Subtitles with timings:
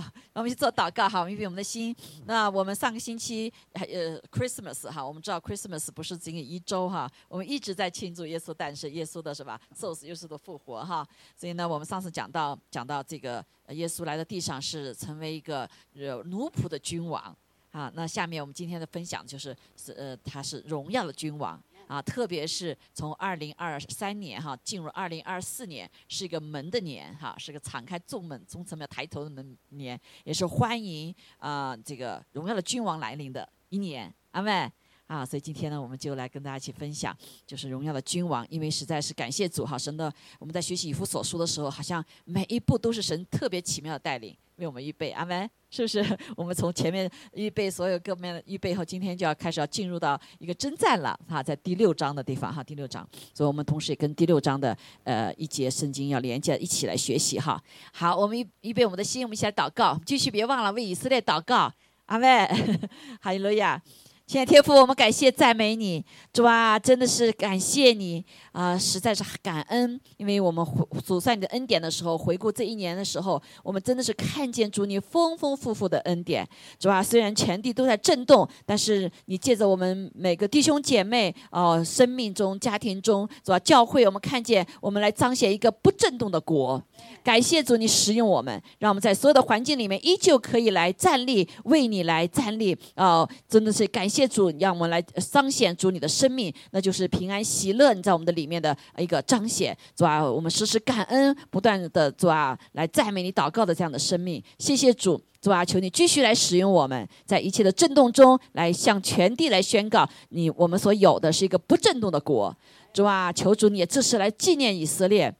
[0.00, 1.94] 好，我们去做祷告，好，我们预备我们的心。
[2.24, 9.60] 那我们上个星期还呃 Christmas 哈，我们知道 Christmas 不是仅仅一周哈，我们一直在庆祝耶稣诞生，耶稣的是吧？
[9.78, 11.06] 受死耶稣的复活哈。
[11.36, 17.36] 所以呢，我们上次讲到讲到这个耶稣来到地上是成为一个呃奴仆的君王
[17.70, 17.92] 啊。
[17.94, 21.62] 那下面我们今天的分享就是是呃他是荣耀的君王。
[21.92, 34.72] 啊，特别是从二零二三年哈进入二零二四年，是一个门的年哈，是个敞开众门、从层面抬头的门年，也是欢迎啊这个荣耀的君王来临的一年，阿妹
[35.12, 37.14] 啊，所以今天呢，我们就来跟大家一起分享，
[37.46, 44.34] 就是荣耀的君王，因为实在是感谢主哈，神的我们在学习以弗所书的时候，好像每一步都是神特别奇妙的带领。
[44.56, 46.04] 为我们预备，阿门，是不是？
[46.36, 57.60] 我们从前面预备所有各面的预备后，今天就要开始要进入到一个征战了哈，在第六章的地方哈，第六章，所以我们同时也跟第六章的呃一节圣经要连接一起来学习哈。
[57.92, 61.72] 好，我们预预备我们的心，我们一起来祷告，继续别忘了为以色列祷告，
[62.06, 62.46] 阿门，
[63.20, 63.82] 哈利路亚。
[64.24, 70.64] 亲爱的天父，我们感谢赞美你，主啊，真的是感谢你啊，实在是感恩，因为我们
[71.04, 76.48] 数算你的恩典的时候，回顾这一年的时候，我们真的是看见主你丰丰富富的恩典，
[76.78, 86.82] 主啊，虽然全地都在震动，但是你借着我们每个弟兄姐妹哦，生命中、家庭中，主啊，教会，我们看见我们来彰显一个不震动的国。
[87.22, 93.28] 感谢主，你使用我们，让我们在所有的环境里面依旧可以来站立，为你来站立哦！
[93.48, 94.26] 真的是感谢。
[94.26, 104.42] 主，让我们来彰显主你的生命，那就是平安喜乐，你在我们的里面的一个彰显，主啊，我们时时感恩，不断的主啊，来赞美你祷告的这样的生命。
[104.58, 112.56] 谢谢主，主啊，求你继续来使用我们，在一切的震动中，来向全地来宣告，你我们所有的是一个不震动的国。
[112.92, 115.34] 主啊，求主你也这是来纪念以色列。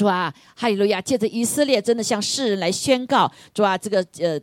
[0.00, 4.40] 主啊，哈利路亚，借着以色列，真的向世人来宣告，主啊，这个呃。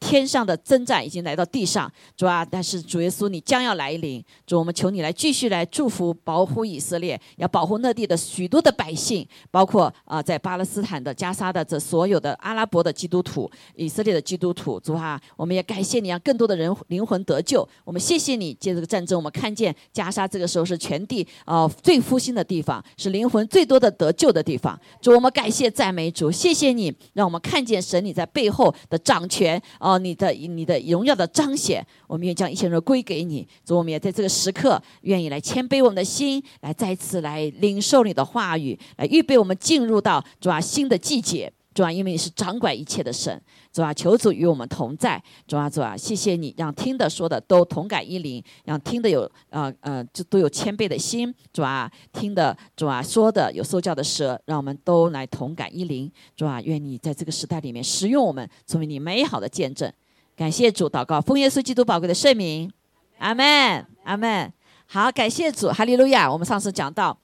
[0.00, 2.44] 天上的征战已经来到地上，主啊！
[2.44, 15.18] 但是主耶稣，你将要来临，主，我们求你来继续来祝福、保护以色列，要保护那地的许多的百姓，包括啊，在巴勒斯坦的加沙的这所有的阿拉伯的基督徒、以色列的基督徒，主啊！
[15.36, 17.66] 我们也感谢你，让更多的人灵魂得救。
[17.84, 24.78] 我们谢谢你，借这个战争，我们看见加沙这个时候是全地啊最复兴的地方，是灵魂最多的得救的地方。
[25.00, 29.93] 主，我们感谢赞美主，谢谢你，让我们看见神你在背后的掌权啊！
[29.98, 33.46] 你的你的荣耀的彰显，我们愿将一切荣耀归给你。
[33.64, 41.52] 主，我们也在这个时刻，愿意来谦卑我们的心，来再次来领受你的话语，来预备我们进入到主啊新的季节。
[41.74, 43.42] 主啊，因为你是掌管一切的神，
[43.72, 45.20] 主啊，求主与我们同在。
[45.48, 51.34] 主啊，主啊，谢谢你让听的说的都同感一灵，让听的有啊呃，就都有谦卑的心。
[51.52, 56.10] 主啊，听的主啊说的有受教的舌，让我们都来同感一灵。
[56.36, 59.92] 主啊，愿你在这个时代里面使用我们，成为你美好的见证。
[60.36, 62.70] 感谢主，祷告奉耶稣基督宝贵的圣名，
[63.18, 64.52] 阿门，阿门。
[64.86, 66.30] 好，感谢主，哈利路亚。
[66.30, 67.18] 我们上次讲到。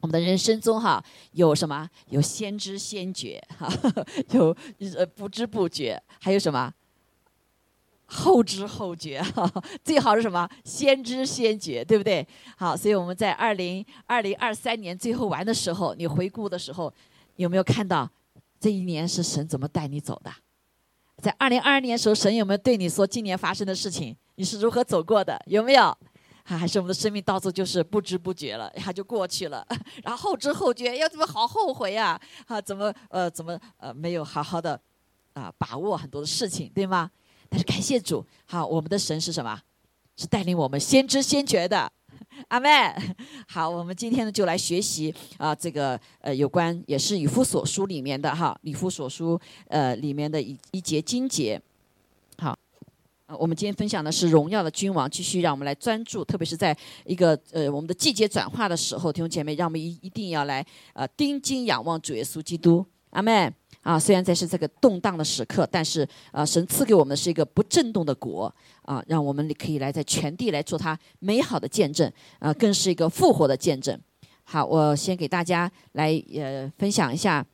[0.00, 1.88] 我们的人生中哈有什么？
[2.10, 3.68] 有先知先觉哈，
[4.32, 4.56] 有
[4.96, 6.72] 呃不知不觉，还有什么
[8.06, 9.50] 后知后觉哈。
[9.84, 10.48] 最好是什么？
[10.64, 12.26] 先知先觉，对不对？
[12.56, 16.92] 好，所以我们在二零二零二三年最后完的时候，你回顾的时候，
[17.36, 18.08] 有没有看到
[18.60, 20.32] 这一年是神怎么带你走的？
[21.20, 24.16] 在二零二二年的时候，神有没有对你说今年发生的事情？
[24.36, 25.36] 你是如何走过的？
[25.46, 25.98] 有没有？
[26.56, 29.66] 还是我们的生命到处就是不知不觉了，它就过去了。
[30.02, 32.18] 然后后知后觉，要怎么好后悔啊？
[32.46, 34.80] 啊，怎么呃怎么呃没有好好的
[35.34, 37.10] 啊把握很多的事情，对吗？
[37.50, 39.60] 但是感谢主，好，我们的神是什么？
[40.16, 41.90] 是带领我们先知先觉的，
[42.48, 42.68] 阿妹。
[43.46, 49.38] 好，我们今天呢就来学习啊这个呃有关也是以夫所书里面的哈，以夫所书
[49.68, 51.60] 呃里面的一一节经节。
[53.36, 56.74] 我们今天分享的是荣耀的君王，继续让我们来专注，特别是在
[57.04, 63.52] 一个呃我们的季节转化的时候，弟兄姐妹，让我们一一定要来呃盯紧仰望主耶稣基督，阿门
[63.82, 63.98] 啊！
[63.98, 73.98] 虽然在是这个动荡的时刻，但是啊，神赐给我们的是一个不震动的国啊，让我们可以来在全地来做他美好的见证啊，更是一个复活的见证。
[74.44, 77.44] 好，我先给大家来呃分享一下。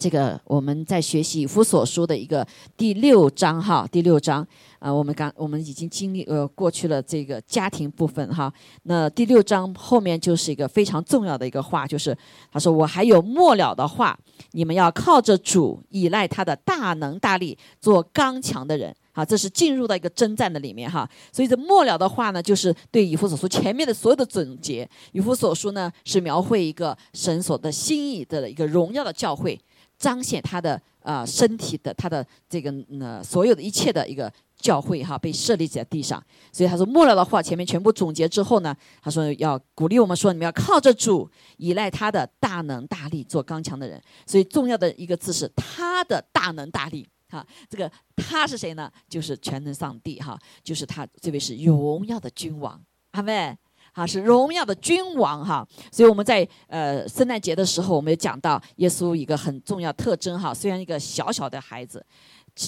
[0.00, 2.44] 这个我们在学习以弗所书的一个
[2.74, 4.44] 第六章哈，第六章
[4.78, 8.50] 啊，我们刚我们已经经历呃过去了这个家庭部分哈，
[8.84, 12.16] 那第六章后面就是一个非常重要的一个话，就是
[12.50, 14.18] 他说我还有末了的话，
[14.52, 18.96] 你们要靠着主，依赖他的大能大力，做刚强的人。
[19.12, 24.88] 好，这是进入到一个征战的里面哈，所以这末了的话呢，就是对以弗所书前面的所有的总结。
[25.12, 29.60] 以弗所书呢是描绘一个神所的心意的一个荣耀的教会。
[30.00, 36.20] 彰显他的呃身体的他的这个呃所有的一切的一个教会哈被设立在地上。
[36.50, 44.02] 所以他说末了的话前面全部总结之后呢，他说要鼓励我们说你们要靠着主，依赖他的大能大力做刚强的人。
[44.26, 47.06] 所以重要的一个字是他的大能大力。
[47.28, 48.90] 哈，这个他是谁呢？
[49.08, 52.82] 就是全能上帝哈，就是他这位是荣耀的君王，
[53.12, 53.56] 阿妹，
[53.92, 55.66] 哈是荣耀的君王哈。
[55.90, 60.52] 所以我们在呃圣诞节的时候，我们也讲到耶稣一个很重要特征哈。
[60.54, 62.04] 虽然一个小小的孩子，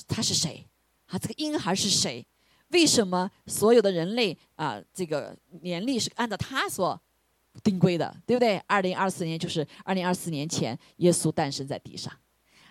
[0.08, 0.66] 他是谁？
[1.06, 2.26] 啊，这个婴孩是谁？
[2.70, 6.98] 为什么所有的人类啊，这个年历是按照他所
[7.62, 8.56] 定规的，对不对？
[8.66, 12.10] 二零二四年就是二零二四年前，耶稣诞生在地上。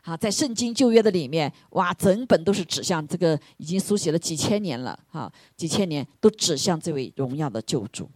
[0.02, 8.10] 好，在圣经旧约的里面，哇，整本都是指向这个已经书写了几千年了，哈，几千年都指向这位荣耀的救主，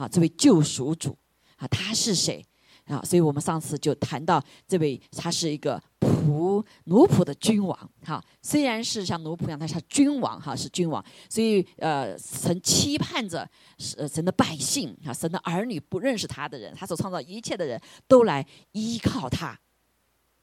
[0.00, 1.14] 啊，这位救赎主，
[1.56, 2.42] 啊，他是谁？
[2.86, 13.48] 啊，所以我们上次就谈到这位，他是一个仆奴仆的君王，哈，虽然是像奴仆一样，但是他君王，哈，是君王，所以呃，神期盼着
[13.78, 19.56] 神的百姓，啊，神的儿女不认识他的人，他所创造一切的人都来依靠他。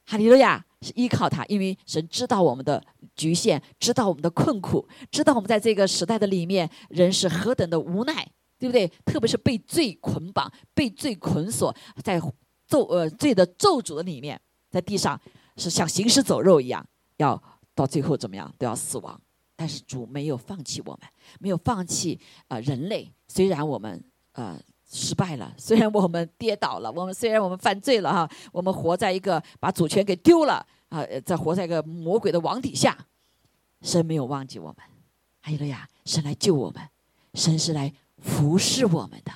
[0.05, 2.81] 哈利路亚是依靠他，因为神知道我们的
[3.13, 8.25] 局限，知道我们的困苦，知道我们在这个时代的里面人是何等的无奈，
[8.57, 8.87] 对不对？
[9.05, 12.19] 特别是被罪捆绑、被罪捆锁，在
[12.67, 14.39] 咒呃罪的咒诅里面，
[14.69, 15.19] 在地上
[15.55, 16.85] 是像行尸走肉一样，
[17.17, 17.41] 要
[17.73, 19.19] 到最后怎么样都要死亡。
[19.55, 21.09] 但是主没有放弃我们，
[21.39, 23.11] 没有放弃啊人类。
[23.27, 24.59] 虽然我们呃。
[24.89, 32.97] 失败了，虽然我们跌倒了，我们虽然我们犯罪了哈，我们活在一个把主权给丢了啊，在活在一个魔鬼的网底下，
[33.81, 34.77] 神没有忘记我们，
[35.41, 36.81] 还有了呀，神来救我们，
[37.33, 39.31] 神是来服侍我们的，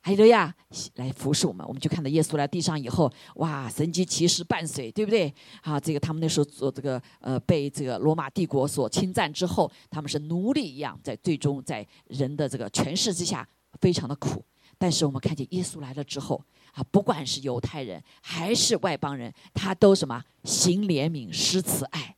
[0.00, 0.54] 还有了呀，
[0.94, 5.32] 来服侍我们，我们就看到耶稣来地上以后，哇，神迹奇事伴随，对不对？
[5.62, 13.46] 啊，这个他们那时候做这个呃，被这个罗马帝国所侵占之后，他们是奴隶一样，在最终在人的这个权势之下。
[13.80, 14.40] 非常的苦，
[14.78, 16.40] 但是我们看见耶稣来了之后
[16.74, 22.14] 啊，不管是犹太人还是外邦人，他都什么行怜悯、施慈爱，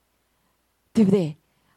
[0.93, 1.35] 对不对？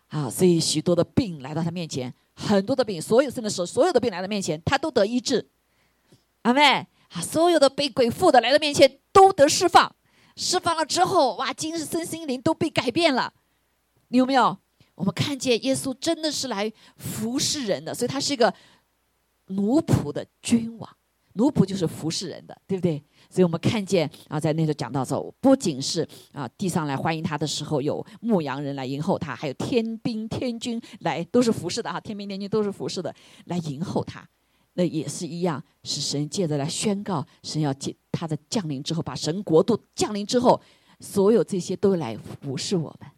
[0.10, 2.14] 啊，所以许多的病来到他面前，
[2.48, 5.50] 很多的病，所有生的时候，所有的病来到面前，他都得医治。
[6.44, 9.94] 阿妹啊，所有的被鬼附的来到面前都得释放，
[10.36, 13.34] 释放了之后，哇，今日身心灵都被改变了。
[14.08, 14.58] 你有没有？
[14.96, 18.54] 我们看见耶稣真的是来服侍人的，所以他是一个。
[19.52, 20.88] 奴仆的君王，
[21.34, 23.04] 奴仆就是服侍人的，对不对？
[23.30, 33.14] 所以我们看见啊，在那时候讲到说，不仅是啊地上来欢迎他的时候，有牧羊人来迎候他，还有天兵天军来，都是服侍的哈，天兵天军都是服侍的
[33.46, 34.28] 来迎候他，
[34.74, 40.60] 那也是一样，是神借着来宣告神要借他的降临之后，把神国度降临之后，
[41.00, 43.10] 所有这些都来服侍我们，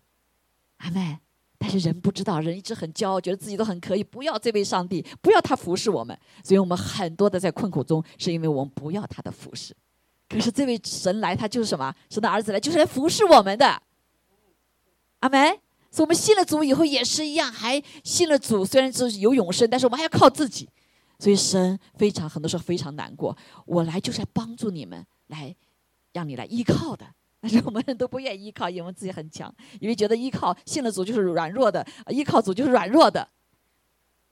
[0.77, 1.19] 阿妹。
[1.63, 4.03] 但是人不知道，人一直很骄傲，觉得自己都很可以。
[4.03, 9.75] 不要这位上帝，不要他服侍我们，所以我们很多的在困苦中，是因为我们不要他的服侍。
[10.31, 11.93] 可是这位神来，他就是什么？
[12.09, 13.81] 神的儿子来，就是来服侍我们的。
[15.19, 15.59] 阿门。
[15.93, 20.69] 所以我们信了主以后也是一样，还信了主，虽然是有永生，但是我们还要靠自己。
[21.19, 23.37] 所以神非常很多时候非常难过。
[23.65, 25.53] 我来就是来帮助你们，来
[26.13, 27.05] 让你来依靠的。
[27.41, 33.27] 但是我们人都不愿意依靠，因为自己很强，因为觉得依靠信了主就是软弱的，依靠主就是软弱的。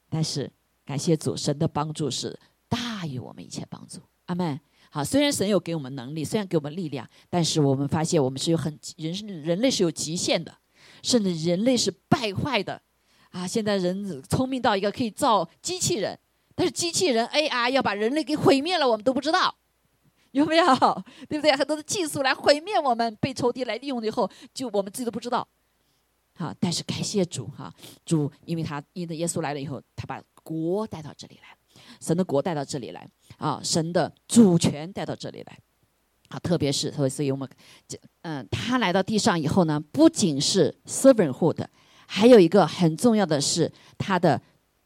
[0.09, 0.49] 但是
[0.85, 2.39] 感谢主，神的帮助是
[2.69, 3.99] 大于我们一切帮助。
[4.27, 4.57] 阿门。
[4.89, 10.55] 好，虽然神有给我们能力，虽然给我们力量，但是我们发现我们是有很人人类是有极限的，
[11.03, 12.81] 甚至人类是败坏的。
[13.29, 16.17] 啊，现在人聪明到一个可以造机器人，
[16.55, 19.55] 但是机器人 AI 要把人类给毁灭了，我们都不知道。
[20.31, 20.65] 有没有？
[21.29, 21.55] 对不对？
[21.55, 25.47] 很多的技术来毁灭我们，被仇敌来利用了以后，就我们自己都不知道。
[26.35, 27.71] 好，但是感谢主哈，
[28.05, 31.57] 主因为他因着耶稣来了以后，他把国带到这里来了，
[31.99, 35.59] 神的国带到这里来啊，神的主权带到这里来
[36.29, 37.47] 啊，特别是所以所以我们
[37.87, 41.65] 这嗯，他来到地上以后呢，不仅是 servanthood，
[42.07, 44.41] 还有一个很重要的是他的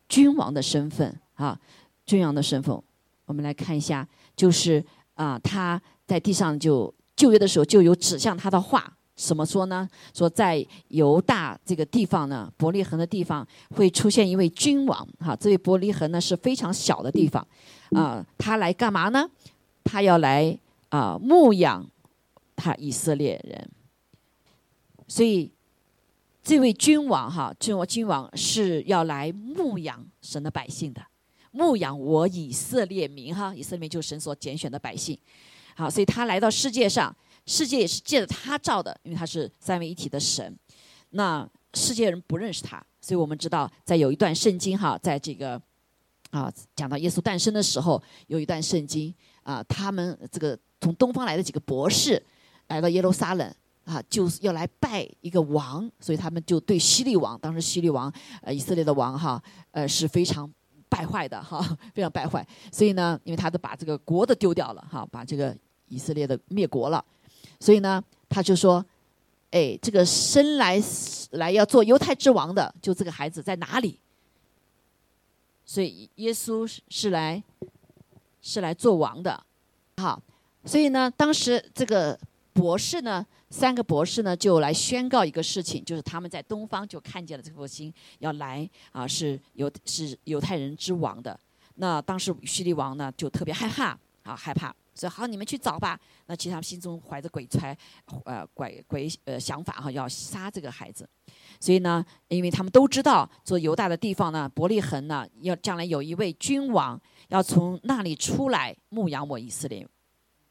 [0.08, 1.60] 君王的身份啊，
[2.06, 2.82] 君王的身份，
[3.26, 4.84] 我们来看一下，就是。
[5.16, 9.88] 啊，他在地上就就业的时候就有指向他的话，怎么说呢？
[10.14, 17.46] 说在犹大这个地方呢，伯利恒的地方会出现一位君王，哈，这位伯利恒呢是非常小的地方，
[17.92, 19.30] 啊，他来干嘛呢？
[19.84, 20.58] 他要来
[20.90, 21.86] 啊牧养
[22.56, 23.70] 他以色列人，
[25.08, 25.52] 所以
[26.44, 31.02] 这位君王哈，君王君王是要来牧养神的百姓的。
[31.52, 35.16] 牧养我以色列民哈，以色列民就是神所拣选的百姓，
[35.76, 40.58] 好，所以他来到世界上世界也是借着他造的，因为他是三位一体的神。
[41.12, 45.62] 那世界人不认识他，所以我们知道，在有一段圣经哈，在这个
[46.32, 52.22] 啊讲到耶稣诞生的时候，有一段圣经啊，他们这个从东方来的几个博士
[52.68, 53.54] 来到耶路撒冷
[53.86, 60.52] 啊，就是要来拜一个王，所以他们就对希律王，当时希律王呃以色列的王哈呃是非常
[60.88, 61.62] 败坏的哈，
[61.94, 65.56] 非常败坏，所以呢，因为他都把这个国都丢掉了哈，把这个
[65.88, 67.04] 以色列的灭国了，
[67.64, 68.84] 所以呢，他就说。
[69.56, 70.82] 哎，这个生来
[71.34, 74.00] 来要做犹太之王的，就这个孩子在哪里？
[75.64, 77.44] 所以耶稣是来
[78.42, 79.44] 是来做王的，
[79.98, 80.20] 好，
[80.66, 82.20] 所以呢，当时这个
[82.52, 91.40] 博士呢，三个博士呢，就来宣告一个事情，就是他们在东方就看见了这颗星要来啊，是犹是犹太人之王的。
[91.76, 94.74] 那当时叙利王呢，就特别害怕，啊，害怕。
[94.96, 96.00] 所以好，你们去找吧。
[96.28, 97.76] 那其实他们心中怀着鬼揣，
[98.26, 101.10] 呃，鬼鬼呃想法哈，要杀这个孩子。
[101.60, 107.00] 所以呢，因为他们都知道，做犹大的地方呢，伯利恒呢，要将来有一位君王
[107.30, 109.88] 要从那里出来牧养我以色列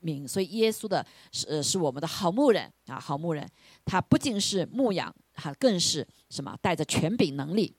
[0.00, 0.26] 民。
[0.26, 3.49] 所以耶稣的是呃是我们的好牧人啊，好牧人。
[3.85, 6.57] 他不仅是牧养，哈，更是什么？
[6.61, 7.76] 带着权柄能力。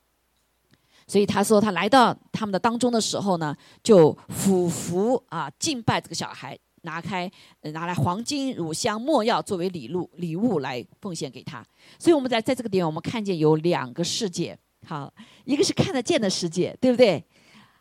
[1.14, 11.64] 所以他说，他来到他们的当中的时候呢，就俯伏啊敬拜这个小孩，拿开拿来黄金、乳香、没药作为礼物礼物来奉献给他。
[12.00, 15.14] 所以我们在在这个点，我们看见有两个世界，好，
[15.46, 17.24] 一个是看得见的世界，对不对？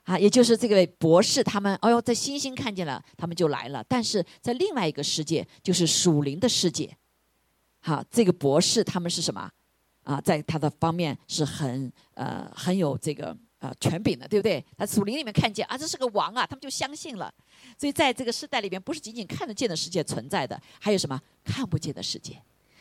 [0.03, 3.83] 啊，也就是这位博士他们，哎呦，在星星看见了，他们就来了。
[3.89, 6.95] 但是在另外一个世界，就是属灵的世界，
[7.81, 9.51] 好，这个博士他们是什么？
[10.05, 14.65] 啊，在他的方面是很呃很有这个呃权柄的，对不对？
[14.77, 17.33] 他属灵里面看见啊，这是个王啊，他们就相信了。
[17.79, 22.37] 所以在这个时代里面，不是仅仅看得见的世界存在的，还有什么看不见的世界？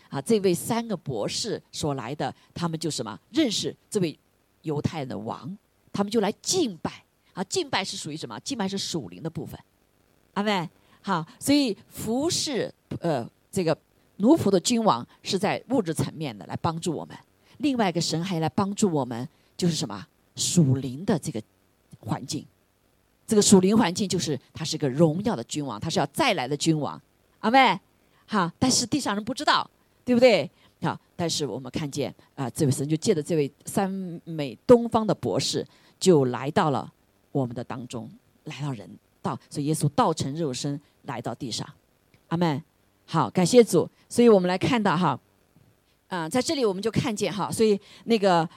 [0.10, 4.18] 啊，这位三个博士所来的，他们就什么认识这位
[4.64, 5.56] 犹太人的王，
[5.94, 8.40] 他们就来敬拜啊，敬拜是属于什么？
[8.40, 9.60] 敬拜是属灵的部分，
[10.34, 10.68] 阿妹
[11.04, 13.78] 好，所以服侍呃这个。
[14.22, 17.18] 奴仆的君王是在物质层面的来帮助我们，
[17.58, 21.42] 另外一个神还来帮助我们，就是什么属灵的这个
[22.00, 22.46] 环境。
[23.28, 27.02] 这个属灵环境就是他是个荣耀的君王，他是要再来的君王，
[27.40, 27.80] 阿妹，
[28.28, 29.70] 好，但是地上人不知道，
[30.06, 30.50] 对不对？
[30.82, 33.90] 好，但是我们看见啊，这位神就借着这位三
[34.24, 35.66] 美东方的博士，
[36.00, 36.92] 就来到了
[37.32, 38.10] 我们的当中，
[38.44, 38.90] 来到人
[39.22, 41.68] 道，所以耶稣道成肉身来到地上，
[42.28, 42.62] 阿妹。
[43.06, 43.90] 好，感谢主。
[44.08, 45.20] 所以我们来看到哈，
[46.08, 48.48] 啊，在这里我们就看见哈，所以那个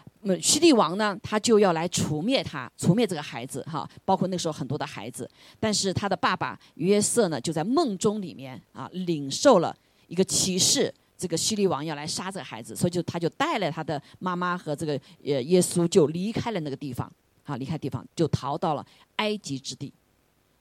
[0.43, 5.31] 希利王呢，他就要来除灭他，除灭这个孩子哈，包括那时候很多的孩子。
[5.61, 9.77] 但是他的爸爸约瑟呢，就在梦中里面啊，领受了
[10.09, 14.93] 一个启示，这个希律王要来杀这个孩子，所以就他就带了他的妈妈和这个
[15.25, 17.11] 呃耶稣就离开了那个地方，
[17.45, 18.85] 好，离开地方就逃到了
[19.17, 19.93] 埃及之地。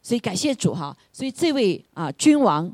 [0.03, 2.71] 所以感谢主哈，所以这位啊君王。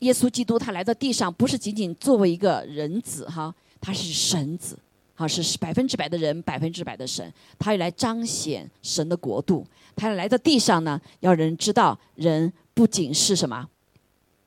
[0.00, 4.78] 耶稣基督他来到地上，不是仅仅作为一个人子哈，他是神子，
[5.14, 9.66] 好是百分之百的人，百分之百的神，他要来彰显神的国度。
[9.94, 13.68] 他要来到地上呢，要人知道，人不仅是什么，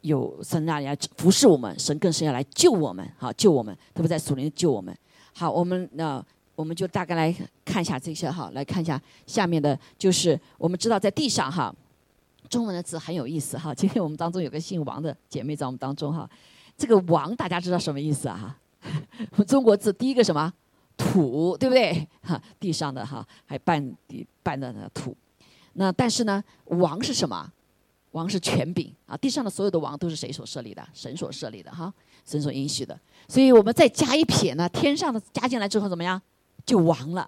[0.02, 4.96] 有神那里来服侍我们，神更是要来救我们，哈救我们，特别在属灵救我们。
[5.34, 6.24] 好，我们那
[6.56, 11.74] 我们就大概来看一下这些哈，来看一下下面的，就是我们知道在地上哈。
[12.54, 16.30] 中文的字很有意思哈， 今天我们当中有个姓王的姐妹在我们当中哈，
[16.78, 19.42] 这个王大家知道什么意思啊哈？
[19.48, 20.54] 中国字第一个什么
[20.96, 22.40] 土对不对哈？
[22.60, 25.18] 地上的哈还拌地拌的那土，
[25.74, 27.52] 那但是呢王是什么？
[28.12, 30.88] 王是权柄啊，地上的所有的王都是谁所设立的？
[30.94, 31.92] 神所设立的哈，
[32.24, 32.96] 神所允许的，
[33.28, 36.22] 所以我们再加一撇呢，天上的加进来之后怎么样？
[36.64, 37.28] 就王了。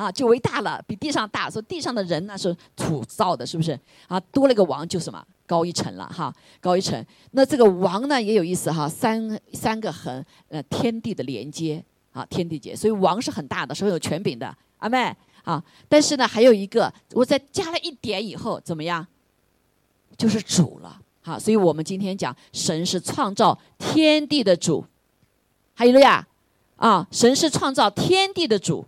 [0.00, 1.50] 啊，就为大了，比地上大。
[1.50, 3.78] 说地上的人呢是土造的，是不是？
[4.08, 7.04] 啊，多了个王就什么高一层了哈，高一层。
[7.32, 12.74] 那这个王呢也有意思哈，三三个横，呃，天地的连接啊，天地结。
[12.74, 14.56] 所以王是很大的，是有权柄的。
[14.78, 15.14] 阿妹
[15.44, 19.06] 啊，但是呢还有一个，我再加了一点以后怎么样？
[20.16, 20.98] 就是主了。
[21.20, 24.82] 好，所以我们今天讲神是创造天地的主，
[25.74, 26.26] 还有了呀，
[26.76, 28.86] 啊，神是创造天地的主。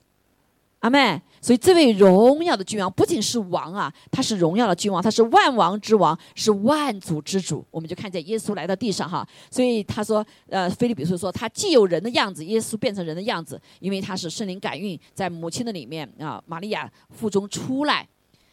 [0.83, 7.65] 阿妹，所以这位荣耀的君王不仅是王啊，他是荣耀的君王，他是万王之王，是万主之主。
[7.71, 18.05] 我们就看见耶稣来到地上哈，所以他说，呃，菲利比斯说他既有人的样子，耶稣变成人的样子，因为他是圣灵感孕在母亲的里面啊，玛利亚腹中出来，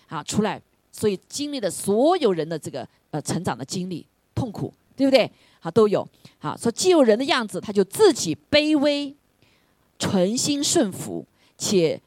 [0.07, 4.05] 啊，出来，所以经历了所有人的这个呃成长的经历，
[4.35, 5.29] 痛苦，对不对？
[5.59, 6.07] 好都有。
[6.37, 9.15] 好说既有人的样子，他就自己卑微，
[9.97, 11.25] 存心顺服，
[11.57, 11.99] 且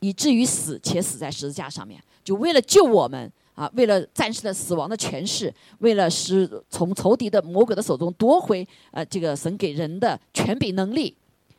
[0.00, 3.70] 以至于死，且死在十字架上面，就为了救我们啊！
[3.74, 11.14] 为了战胜了死亡的权势，为了使从仇敌的魔鬼的手中夺回呃这个神给人的权柄能力，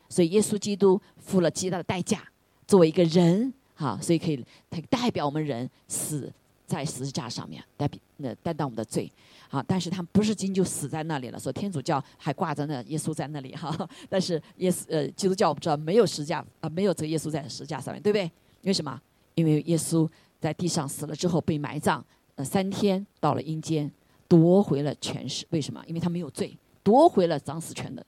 [0.08, 2.22] 所以耶稣基督付了极大的代价，
[2.66, 3.52] 作为一个人。
[3.74, 6.32] 好，所以可以，它代表我们人死
[6.72, 9.10] 在十字架上面，代表那担当我们的罪。
[9.48, 13.88] 好，但是他们不是经就死在那里了，说天主教还挂着那耶稣在那里哈。
[14.08, 18.24] 但是耶稣呃，基督教我们知道没有十字架啊，没有这个耶稣在十字架上面对不对？
[18.62, 18.98] 因为什么？
[19.34, 20.08] 因为耶稣
[20.40, 22.02] 在地上死了之后被埋葬，
[22.36, 23.90] 呃，三天到了阴间，
[24.26, 25.44] 夺回了权势。
[25.50, 25.84] 为什么？
[25.86, 28.04] 因为他没有罪，夺回了掌死权的，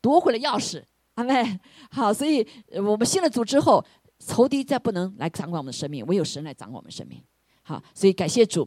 [0.00, 0.82] 夺回了钥匙。
[1.14, 1.60] 阿妹，
[1.90, 3.84] 好，所以我们信了主之后。
[4.20, 7.22] 仇敌再不能来掌管我们的生命，唯有神来掌管我们生命。
[7.68, 8.66] 好，所以感谢主，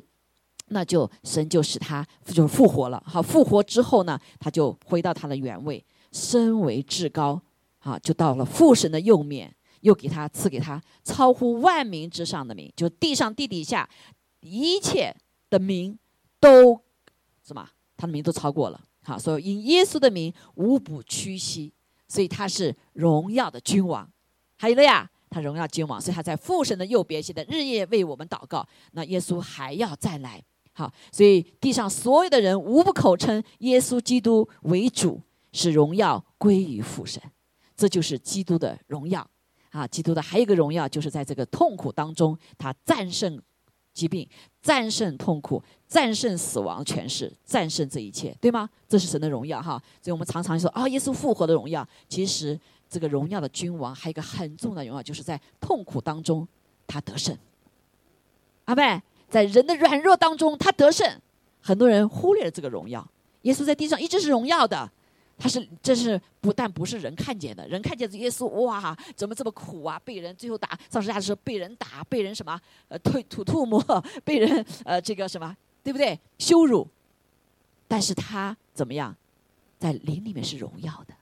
[0.67, 3.01] 那就神就使他就是复活了。
[3.03, 7.41] 好，复活之后呢，他就回到他的原位，身为至高，
[7.79, 13.89] 好，就到了父神的右面，又给他赐给他超乎万民之上的名，就地上地底下
[14.41, 15.11] 一切
[15.49, 15.97] 的名
[16.39, 16.79] 都
[17.43, 17.67] 什么，
[17.97, 18.79] 他的名都超过了。
[19.01, 21.73] 好，所以因耶稣的名无不屈膝，
[22.07, 24.07] 所以他是荣耀的君王。
[24.57, 25.09] 还有了呀。
[25.31, 28.67] 他荣耀君王，所以他在父神的右边，现在日夜为我们祷告。
[28.91, 35.21] 那耶稣还要再来，好，所以地上所有的人无不口称耶稣基督为主，
[35.53, 37.23] 使荣耀归于父神。
[37.77, 39.25] 这就是基督的荣耀
[39.69, 39.87] 啊！
[39.87, 43.41] 基督的还有一个荣耀，就是在这个痛苦当中，他战胜
[43.93, 44.27] 疾病，
[44.61, 48.69] 战胜痛苦，战胜死亡权势，战胜这一切，对吗？
[48.89, 49.81] 这是神的荣耀哈！
[50.01, 52.59] 所以我们常常说啊，耶稣复活的荣耀，其实。
[52.91, 56.45] 这个荣耀的君王，还有一个很重要的荣耀，就是在痛苦当中
[56.85, 57.35] 他得胜。
[58.65, 61.09] 阿妹，在人的软弱当中他得胜，
[61.61, 63.07] 很多人忽略了这个荣耀。
[63.43, 64.91] 耶稣在地上一直是荣耀的，
[65.37, 69.97] 他是这是不但不是人看见的，人看见耶稣哇，怎么这么苦啊？
[70.03, 73.81] 被人最后打上十字架的时候被人打，被人什么呃吐吐吐沫，
[74.25, 76.19] 被人呃这个什么对不对？
[76.37, 76.85] 羞辱，
[77.87, 79.15] 但是他怎么样，
[79.79, 81.13] 在灵里面是荣耀的。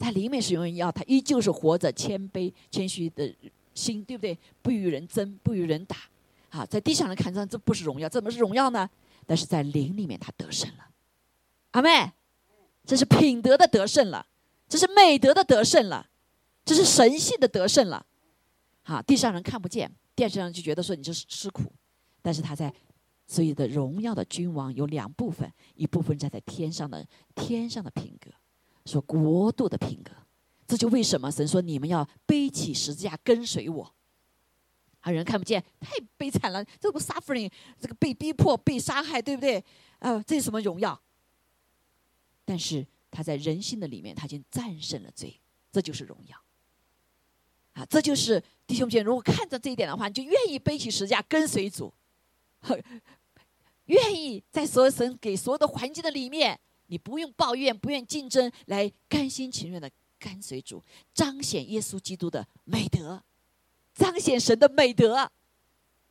[0.00, 3.32] 他里面是永远要，他依旧是活着谦卑谦虚的
[3.74, 4.36] 心，对不对？
[4.62, 5.96] 不与人争，不与人打，
[6.48, 8.88] 啊，在地上人看上这不是荣耀，怎么是荣耀呢？
[9.26, 10.88] 但是在灵里面他得胜了，
[11.72, 12.10] 阿妹，
[12.84, 14.26] 这是品德的得胜了，
[14.68, 16.08] 这是美德的得胜了，
[16.64, 18.04] 这是神性的得胜了，
[18.82, 21.70] 好，地上人看不见，电视上就觉得说你就是吃苦，
[22.22, 22.72] 但是他在
[23.26, 28.30] 所以的荣耀的君王有两部分，一部分站在天上的天上的品格。
[28.86, 30.12] 说国度的品格，
[30.66, 33.94] 这就为什么神说你们要背起十字架跟随我。
[35.00, 39.64] 啊，人看不见，太悲惨了，这个 suffering，这个被逼迫、被杀害，对不对？
[39.98, 41.00] 啊，这是什么荣耀？
[42.44, 45.40] 但是他在人性的里面，他已经战胜了罪，
[45.72, 46.36] 这就是荣耀。
[47.72, 51.90] 啊，这就是弟兄姐妹，如果看着这一点的话，你就愿意背起十字架跟随主，
[53.86, 56.60] 愿意在所有神给所有的环境的里面。
[56.90, 60.82] 你不用抱怨，不愿竞争，来甘心情愿的跟随主，
[61.14, 63.22] 彰显耶稣基督的美德，
[63.94, 65.30] 彰显神的美德，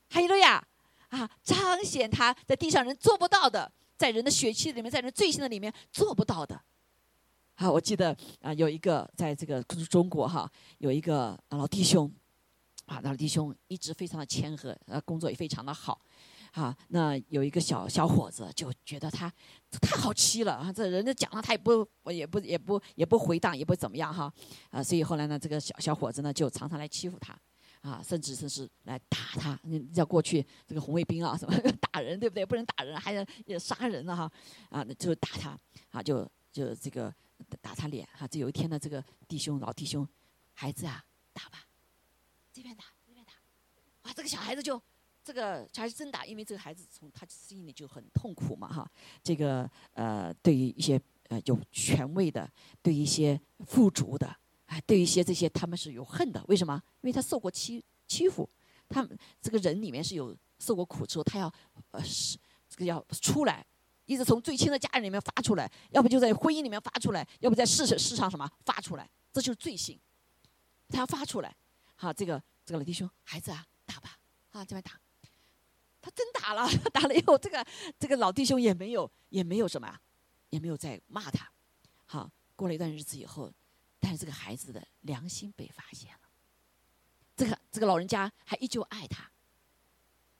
[0.09, 0.65] 还有了呀
[1.09, 6.59] 啊，彰显他在地上人做不到的，在人的血气里面，在人罪性的里面做不到的。
[7.55, 12.09] 好，我记得啊，有一个在这个中国哈，有一个老弟兄，
[12.85, 15.99] 啊，老弟兄一直非常的谦和，呃，工作也非常的好。
[16.53, 19.31] 啊，那有一个小小伙子就觉得他
[19.81, 20.73] 太好欺了啊！
[20.73, 24.33] 这人家讲了，他也不也不也不也不回荡，也不怎么样哈
[24.71, 24.81] 啊！
[24.81, 27.39] 所以后来呢，这个小小伙子呢就常常来欺负他
[27.81, 29.59] 啊，甚至甚至来打他。
[29.63, 31.55] 你叫过去这个红卫兵啊，什么
[31.91, 32.45] 打人对不对？
[32.45, 34.31] 不能打人，还要杀人了哈
[34.69, 34.83] 啊！
[34.97, 35.57] 就打他
[35.91, 37.13] 啊，就就这个
[37.61, 38.27] 打他脸哈。
[38.27, 40.07] 这有一天呢，这个弟兄老弟兄，
[40.53, 41.67] 孩子啊，打吧，
[42.51, 43.33] 这边打这边打，
[44.03, 44.81] 哇，这个小孩子就。
[45.29, 48.91] 这个还是真打，因为这个孩子从他心里就很痛苦嘛，哈。
[49.21, 56.43] 这个呃，对于一些呃有权威的，对一些富足的，哎，对一些这些他们是有恨的。
[56.47, 56.81] 为什么？
[57.01, 58.49] 因为他受过欺欺负，
[58.87, 59.07] 他
[59.39, 61.53] 这个人里面是有受过苦之后，他要
[61.91, 62.35] 呃是
[62.67, 63.63] 这个要出来，
[64.05, 69.99] 一直从最亲的家人里面发出来，要不就在婚姻里面发出来，要不在世世上什么发出来，这就是罪性，
[70.87, 71.55] 他要发出来。
[71.97, 74.17] 好，这个这个老弟兄，孩子啊，打吧，
[74.49, 74.99] 啊，这边打。
[76.01, 77.65] 他真打了， 打了以后，这个
[77.99, 79.99] 这个老弟兄也没有，也没有什么，
[80.49, 81.49] 也没有再骂他。
[82.05, 83.51] 好，过了一段日子以后，
[83.99, 86.19] 但是这个孩子的良心被发现了。
[87.35, 89.29] 这个这个老人家还依旧爱他。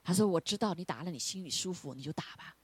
[0.02, 2.56] 他说：“我知道你打了，你心里舒服，你就打吧。”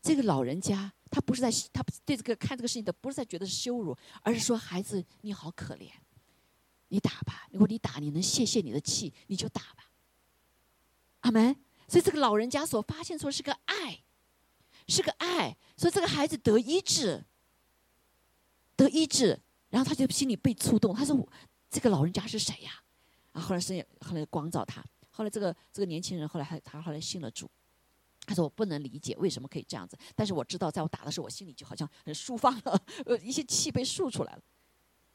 [0.00, 5.90] 这个老人家他不是在他对这个看这个事情的不是在觉得是羞辱，而是说孩子你好可怜，
[6.88, 9.85] 你打吧，如果你打你能泄泄你的气，你就打吧。
[11.26, 11.54] 阿门。
[11.88, 14.02] 所以这个老人家所发现出是个爱，
[14.88, 17.24] 是个爱，所以这个孩子得医治，
[18.74, 21.16] 得医治，然后他就心里被触动，他说
[21.70, 22.72] 这个老人家是谁呀？
[23.32, 27.50] 啊，后来是后来光照他，后来这个这个年轻人后来他他后来信了主。
[28.28, 34.42] 他说：“我不能理解为什么可以这样子，但是我知道，在我打的时候，我心里就好像很舒放了， 呃，一些气被漱出来了。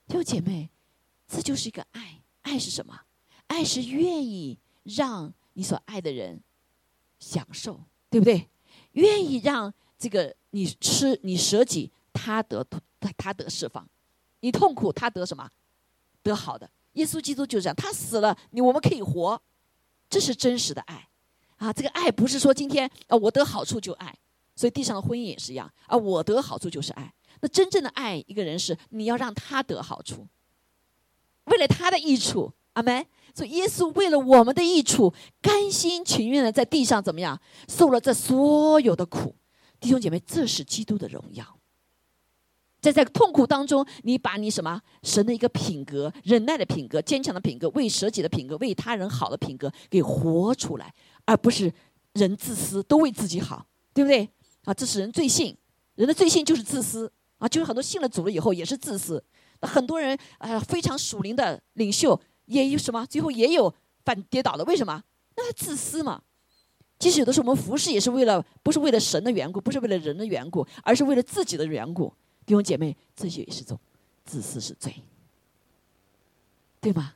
[0.08, 0.69] 弟兄姐妹，
[1.28, 2.21] 这就是一个爱。
[2.43, 2.97] 爱是什么？
[3.47, 6.41] 爱是愿意让你所爱的人
[7.19, 8.49] 享受，对不对？
[8.93, 12.65] 愿意让这个你吃你舍己，他得
[13.17, 13.85] 他得释放；
[14.41, 15.49] 你痛苦，他得什么？
[16.23, 16.69] 得好的。
[16.93, 19.41] 耶稣基督就是这样，他死了，你我们可以活，
[20.09, 21.07] 这是真实的爱。”
[21.57, 24.17] 啊，这个爱不是说今天啊我得好处就爱，
[24.55, 27.13] 所以地上的婚姻也是一样啊，我得好处就是爱。
[27.39, 30.27] 那真正的爱一个人是你要让他得好处，
[31.45, 33.05] 为了他的益处，阿门。
[33.34, 39.36] 所以耶稣为了我们的益处，甘心情愿的在地上怎么样受了这所有的苦，
[39.79, 41.57] 弟兄姐妹，这是基督的荣耀。
[42.81, 50.93] 在在痛苦当中，你把你什么神的一个品格、忍耐的品格、坚强的品格、为舍己的品格、为他人好的品格给活出来。
[51.25, 51.71] 而不是
[52.13, 54.27] 人自私，都为自己好，对不对？
[54.63, 55.55] 啊，这是人罪性，
[55.95, 59.23] 人的罪性就是自私啊，就是很多信了主了以后也是自私。
[59.62, 63.73] 那很多人啊，非常属灵的领袖也有什么，最后也有
[64.04, 65.04] 反跌倒的，为什么？
[65.36, 66.21] 那他自私嘛。
[66.99, 72.13] 其实有的时候我们服侍也是为了，不是为了神的缘故，不是为了人的缘故，而是为了自己的缘故。
[72.45, 73.80] 弟兄姐妹，这些也是种
[74.25, 74.93] 自私是罪，
[76.80, 77.13] 对吗？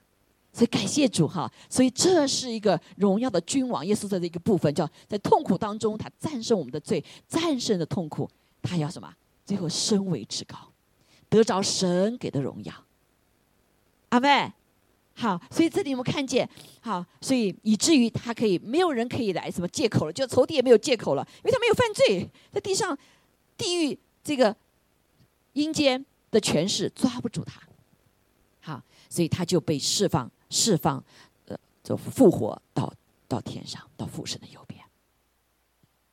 [0.53, 8.29] 所以感谢主哈，所以这是一个荣耀的君王耶稣在的一个部分，叫在痛苦当中他战胜我们的罪，战胜的痛苦，
[8.61, 9.13] 他要什么？
[9.45, 10.57] 最后升为至高，
[11.27, 12.73] 得着神给的荣耀。
[14.09, 14.53] 阿妹，
[15.15, 16.47] 好，所以这里我们看见，
[16.81, 22.97] 好，所以以至于他可以没有人可以来什么借口了，就仇敌也没有借口了，因为他没有犯罪，在地上
[23.57, 24.55] 地狱这个
[25.53, 27.61] 阴间的权势抓不住他，
[28.61, 30.29] 好，所以他就被释放。
[30.47, 31.03] 释放，
[31.47, 32.93] 呃，就复活到
[33.27, 34.79] 到天上，到父神的右边。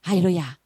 [0.01, 0.59] 哈利路亚，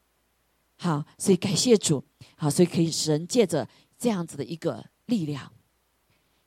[0.78, 2.02] 好，所以感谢主，
[2.36, 3.68] 好，所以可以使人借着
[3.98, 5.52] 这样子的一个力量，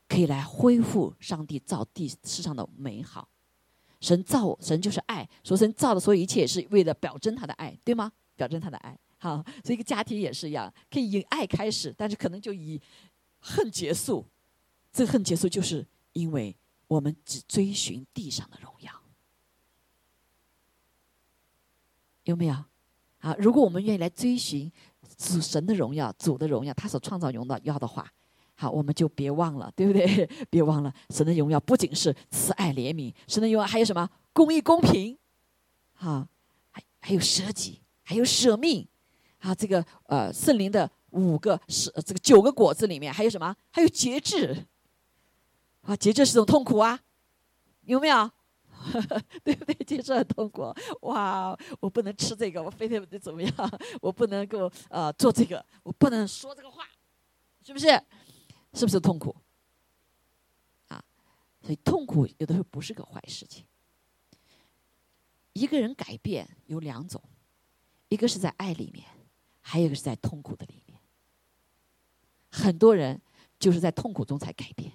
[0.09, 3.29] 可以来恢复上帝造地世上的美好。
[4.01, 8.11] 神造神就是爱，说神造的所有一切也是为了表征他的爱，对吗？
[8.35, 12.81] 表征他的爱，好，所以一个家庭也是一样，可以以爱开始，但是可能就以
[13.39, 14.25] 恨结束。
[14.91, 16.53] 这恨结束就是因为。
[16.89, 18.91] 我们只追寻地上的荣耀，
[22.23, 22.55] 有没有？
[23.19, 24.71] 啊，如果我们愿意来追寻
[25.15, 28.11] 主神的荣耀、主的荣耀，他所创造荣耀要的话，
[28.61, 30.29] 好，我们就别忘了， 对不对？
[30.49, 34.09] 别忘了，神的荣耀不仅是慈爱怜悯，神的荣耀还有什么？
[34.33, 35.17] 公义公平，
[35.93, 36.27] 好，
[36.69, 38.85] 还还有舍己，还有舍命，
[39.37, 43.55] 啊，这个呃圣灵的五个是这个九个果子里面还有什么？
[43.71, 44.65] 还有节制。
[45.83, 46.99] 啊，节制是种痛苦啊，
[47.85, 48.29] 有没有？
[49.41, 49.73] 对不对？
[49.85, 50.73] 节制很痛苦。
[51.03, 53.53] 哇，我不能吃这个，我非得怎么样？
[54.01, 56.83] 我不能够呃做这个，我不能说这个话，
[57.65, 57.87] 是不是？
[58.79, 59.35] 是不是痛苦？
[60.87, 61.03] 啊，
[61.61, 63.65] 所以痛苦有的时候不是个坏事情。
[65.51, 67.21] 一个人改变有两种，
[68.07, 69.05] 一个是在爱里面，
[69.59, 70.97] 还有一个是在痛苦的里面。
[72.49, 73.21] 很多人
[73.59, 74.93] 就是在痛苦中才改变。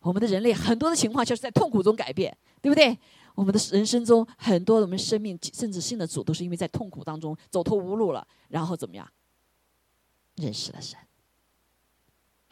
[0.00, 2.98] 我们的人类很多的情况就是在痛苦中改变，对不对？
[3.34, 9.10] 我们的人生中很多我们生命甚至性的主都是因为在痛苦当中走投无路了，然后怎么样
[10.36, 10.98] 认识了神？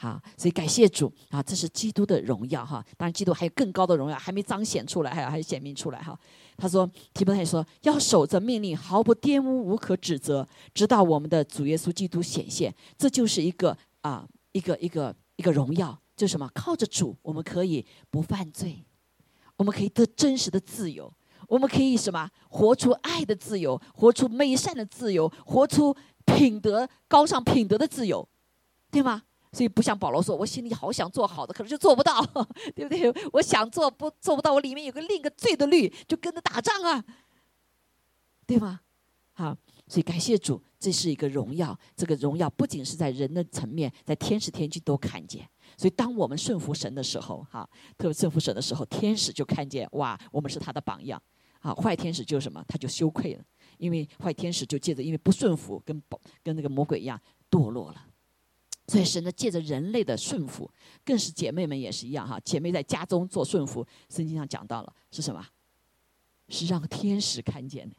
[0.02, 1.40] 好，所以感谢主啊！
[1.40, 2.84] 这是基督的荣耀哈。
[2.96, 6.18] 当然，基督还有更高的荣耀还没彰显出来，还有还显明出来哈。
[6.56, 15.96] 他说：“提摩太说要守着命令，毫不玷污，无可指责，直到我们的主耶稣基督显现。”这就是一个啊，一个一个一个荣耀。
[16.16, 16.50] 就是什么？
[16.52, 18.84] 靠着主，我们可以不犯罪，
[19.56, 21.12] 我们可以得真实的自由，
[21.46, 22.28] 我们可以什么？
[22.48, 28.28] 活出爱的自由，活出美善的自由，活出品德高尚品德的自由，
[28.90, 29.22] 对吗？
[29.52, 32.22] 所以不像保罗说，我心里好想做好的，可是就做不到，
[32.74, 33.12] 对不对？
[33.32, 37.04] 我想做不做不到，我里面有个另一个罪的律，就跟着打仗啊，
[38.46, 38.80] 对吗？
[39.34, 39.56] 好，
[39.88, 41.78] 所以感谢主，这是一个荣耀。
[41.96, 45.48] 这个荣耀不仅是在人的层面，在天使天君都看见。
[45.76, 51.20] 所以，当我们顺服神的时候，哈，特别顺服神的时候，天使就看见哇，我们是他的榜样，
[51.60, 53.44] 啊，坏天使就什么，他就羞愧了，
[53.78, 58.06] 因为坏天使就借着因为不顺服，跟宝跟那个魔鬼一样堕落了。
[58.88, 60.70] 所以神呢，借着人类的顺服，
[61.04, 62.38] 更是姐妹们也是一样哈。
[62.40, 65.46] 姐妹在家中做顺服，圣经上讲到了是什么？
[66.48, 67.96] 是让天使看见的。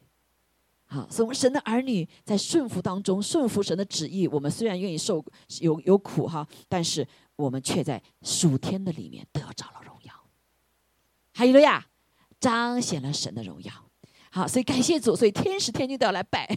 [0.86, 4.28] 好，所以我们神的儿女在顺服当中，顺服神的旨意。
[4.28, 5.24] 我们虽然愿意受
[5.62, 10.14] 有有苦哈，但是我们却在属天的里面得着了荣耀。
[11.32, 11.88] 还有了呀，
[12.40, 13.74] 彰显了神的荣耀。
[14.36, 16.50] 好，所以感谢主，所以天使天君都要来拜。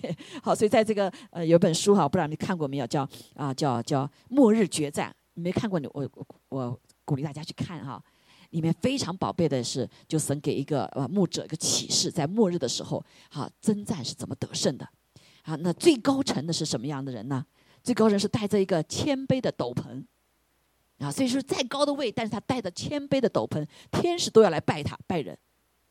[0.42, 2.86] 好，所以在这个呃有本书哈，不知道你看过没有？
[2.86, 5.14] 叫啊叫叫末日决战。
[5.34, 8.02] 没看过你我我我鼓励大家去看哈。
[8.50, 14.88] 里面非常宝贝的是，就神给一个呃牧者一个启示，在末日的时候，好征战是怎么得胜的？
[15.42, 17.44] 好，那最高层的是什么样的人呢？
[17.82, 20.02] 最高人是带着一个谦卑的斗篷
[20.98, 25.36] 啊，所以说再高的位，但是他带着谦卑的斗篷，天使都要来拜他拜人。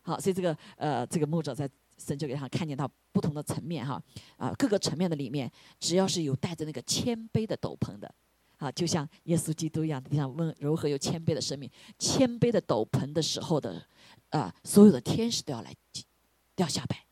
[0.06, 4.00] 好，所以这个呃，这个牧者在神就给他看见到不同的层面哈，
[4.38, 8.14] 啊，各个层面的里面，只要是有带着那个谦卑的斗篷的，
[8.58, 13.84] 啊，就像耶稣基督一样，地上温柔和有谦卑的生命，谦卑的斗篷的时候的，
[14.30, 15.74] 啊，所有的天使都要来，
[16.56, 17.04] 都要下拜。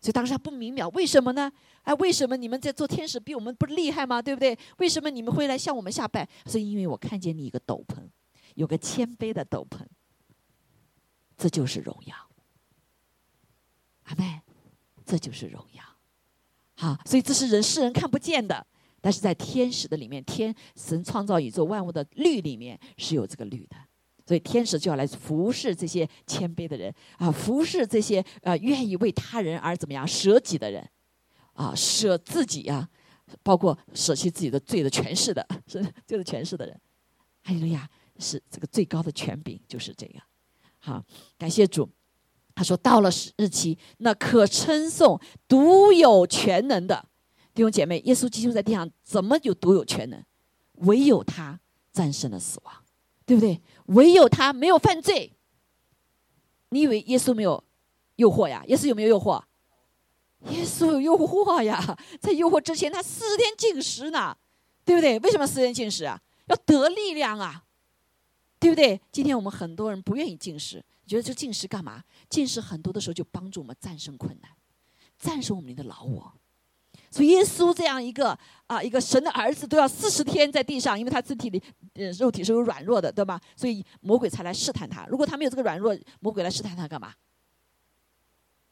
[0.00, 1.50] 所以当时他不明了，为什么呢？
[1.82, 4.22] 哎，为什么你们在做天使比我们不厉害吗？
[4.22, 4.56] 对不对？
[4.78, 6.28] 为什么你们会来向我们下拜？
[6.46, 7.96] 是因为我看见你一个斗篷，
[8.54, 9.80] 有个谦卑的斗篷。
[11.36, 12.14] 这就是荣耀，
[14.04, 14.40] 阿妹，
[15.04, 15.82] 这就是荣耀。
[16.74, 18.66] 好，所以这是人世人看不见的，
[19.00, 23.76] 但是在天使的里面，天神创造宇宙万物的律里面是有这个律的。
[24.24, 30.88] 所以天使就要来服侍这些谦卑的人啊，服侍这些呃愿意为他人而怎么样舍己的人
[31.54, 32.88] 啊，舍自己呀，
[33.42, 36.80] 包括舍弃自己的罪的权势的， 是就是权势的人。
[37.42, 40.24] 哎呀，是这个最高的权柄，就是这样。
[40.84, 41.02] 好，
[41.38, 41.88] 感谢主。
[42.54, 45.18] 他说：“到了日期，那可称颂
[45.48, 47.08] 独有全能的
[47.54, 50.22] 弟兄姐妹，耶稣基督在地上怎么有独有全能？
[50.74, 51.60] 唯有他
[51.92, 52.74] 战胜了死亡，
[53.24, 53.62] 对不对？
[53.86, 55.32] 唯有他没有犯罪。
[56.70, 57.62] 你以为耶稣没有
[58.16, 58.62] 诱惑呀？
[58.66, 59.42] 耶稣有没有诱惑？
[60.50, 61.96] 耶稣有诱惑呀！
[62.20, 64.36] 在诱惑之前，他四十天禁食呢，
[64.84, 65.18] 对不对？
[65.20, 66.20] 为什么四十天禁食啊？
[66.48, 67.64] 要得力量啊！”
[68.62, 69.00] 对不对？
[69.10, 72.00] 今天我们很多人不愿意进食，觉得这进食干嘛？
[72.30, 74.48] 进食很多的时候就帮助我们战胜困难，
[75.18, 76.32] 战胜我们的老我。
[77.10, 81.60] 所以耶稣这样一个啊，一个神的儿子都要四十天在地上，因为他身体里
[81.94, 83.40] 呃肉体是有软弱的，对吧？
[83.56, 85.04] 所以魔鬼才来试探他。
[85.06, 87.12] 如果他没有这个软弱，魔鬼来试探他干嘛？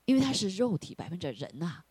[0.05, 1.83] 因为他是肉体百分之人呐，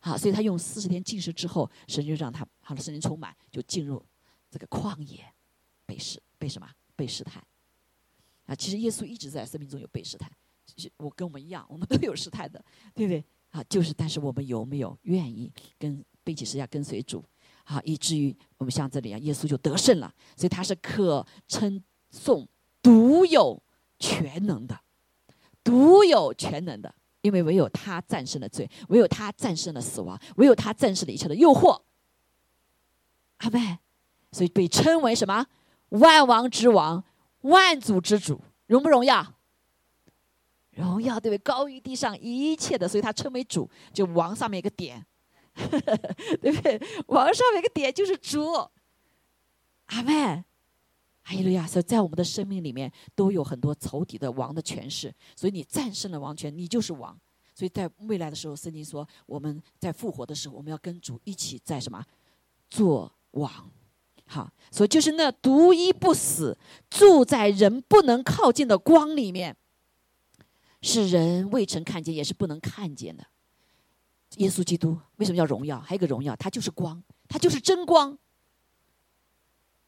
[0.00, 4.02] 好，所以他用四十天进食之后，神就让他好了，圣灵充满，就进入
[4.50, 5.30] 这个旷野，
[5.84, 6.66] 被试被什么？
[6.96, 7.42] 被试探，
[8.46, 10.30] 啊，其实耶稣一直在生命中有被试探，
[10.96, 13.24] 我跟我们一样，我们都有试探的，对不对？
[13.50, 17.24] 啊，就是，但是我们有没有愿意跟背起十字架跟随主，
[17.64, 22.48] 啊，以至于我们像这里啊，耶稣就得胜了，所以他是可称颂
[22.82, 23.62] 独有
[23.98, 24.80] 全能的，
[25.62, 31.80] 独有全能的，因为唯有他战胜了罪，唯有他战胜了死亡，唯有他战胜了一切的诱惑，
[33.38, 33.78] 阿妹，
[34.32, 35.46] 所以被称为什么？
[35.98, 37.02] 万王之王，
[37.42, 39.34] 万主之主，荣不荣耀？
[40.70, 41.38] 荣耀对不对？
[41.38, 43.68] 高于地上一切的，所以他称为主。
[43.92, 45.06] 就王上面一个点，
[45.54, 46.80] 对不对？
[47.06, 48.52] 王上面一个点就是主。
[49.86, 50.44] 阿门。
[51.24, 57.18] 哎呀，所以在我们的生命里面都有很多仇敌的王的权势，所以你战胜了王权，你就是王。
[57.54, 62.04] 所以在未来的时候，圣经说我们在复活的时候，我们要跟主一起在什么
[62.68, 63.70] 做王。
[64.26, 66.58] 好，所以就是那独一不死、
[66.88, 69.56] 住在人不能靠近的光里面，
[70.80, 73.26] 是人未曾看见，也是不能看见的。
[74.38, 75.78] 耶稣基督为什么叫荣耀？
[75.78, 78.18] 还有一个荣耀，它就是光，它就是真光，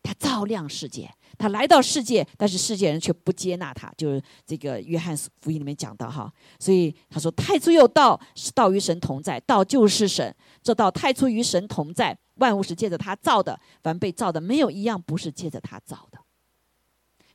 [0.07, 3.93] 他照亮世界，他来到世界，但是世界人却不接纳他。
[3.97, 10.35] 就是这个约翰福音里面讲的哈，所以他说：“太初有道，是道与神同在，道就是神。
[10.63, 16.19] 这道太初与神同在。”万物是借着他造的，凡被造的没有一样不是借着他造的。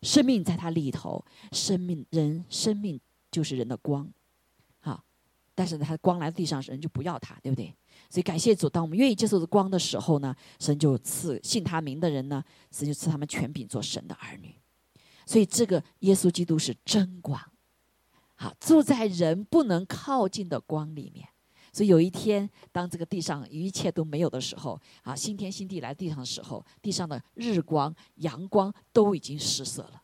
[0.04, 3.00] 生命在他里头，生命人生命
[3.32, 4.08] 就是人的光，
[4.80, 5.04] 好，
[5.56, 7.76] 但是他光来到地上，人就不要他，对不对？
[8.12, 14.54] 所以感谢主，当我们愿意接受这光的时候呢，神就赐信他名的人呢，神就赐他们权柄做神的儿女。
[15.26, 17.39] 所以这个耶稣基督是真光，
[18.36, 21.26] 好住在人不能靠近的光里面。
[21.71, 30.02] 所以有一天，当这个地上一切都没有的时候，啊，新天新地来地上的时候，地上的日光、阳光都已经失色了。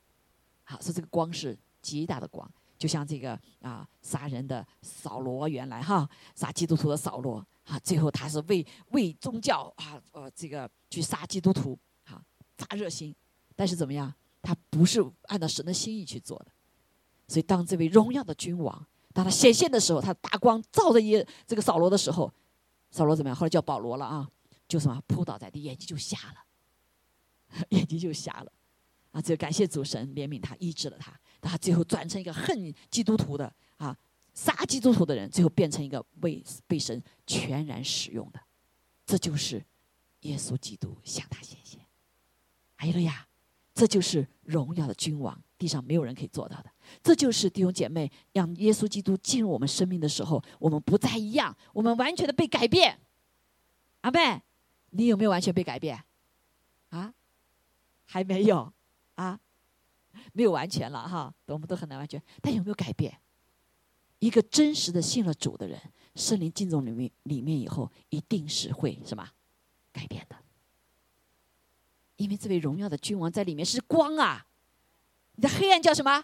[0.63, 12.23] 好，所以这个光是极大的光，就像这个啊杀人的扫罗，原来哈杀基督徒的扫罗啊，最后他是为为宗教啊呃这个去杀基督徒啊
[12.57, 13.13] 发热心，
[13.55, 14.13] 但是怎么样？
[14.41, 16.47] 他不是按照神的心意去做的。
[17.27, 22.31] 所以当这位荣耀的君王当他显现的时候，他大光照着耶这个扫罗的时候，
[22.89, 23.35] 扫罗怎么样？
[23.35, 24.29] 后来叫保罗了啊，
[24.67, 28.51] 就什么扑倒在地，眼睛就瞎了， 眼睛就瞎了。
[29.11, 31.13] 啊，这感谢主神怜悯他，医治了他。
[31.41, 33.97] 他最后转成一个恨基督徒的啊，
[34.37, 38.39] 杀基督徒的人，最后变成一个为被神全然使用的。
[39.03, 39.65] 这就是
[40.19, 41.83] 耶稣基督向他显现。
[42.75, 43.27] 哎呀，
[43.73, 46.71] 这就是荣耀的君王，地上没有人可以做到的。
[47.01, 52.99] 这就是弟兄姐妹，让耶稣基督进入我们生命的时候，我们不再一样，我们完全的被改变。
[54.01, 54.43] 阿妹，
[54.91, 56.03] 你有没有完全被改变？
[56.89, 57.11] 啊，
[58.05, 58.71] 还没有。
[59.15, 59.39] 啊，
[60.33, 62.21] 没有完全了哈，我们都很难完全。
[62.39, 63.19] 但有没有改变？
[64.19, 65.79] 一个真实的信了主的人，
[66.15, 69.29] 圣灵进入里面里面以后，一定是会什么
[69.91, 70.35] 改变的。
[72.15, 74.47] 因为这位荣耀的君王在里面是光啊，
[75.35, 76.23] 你的黑暗叫什么？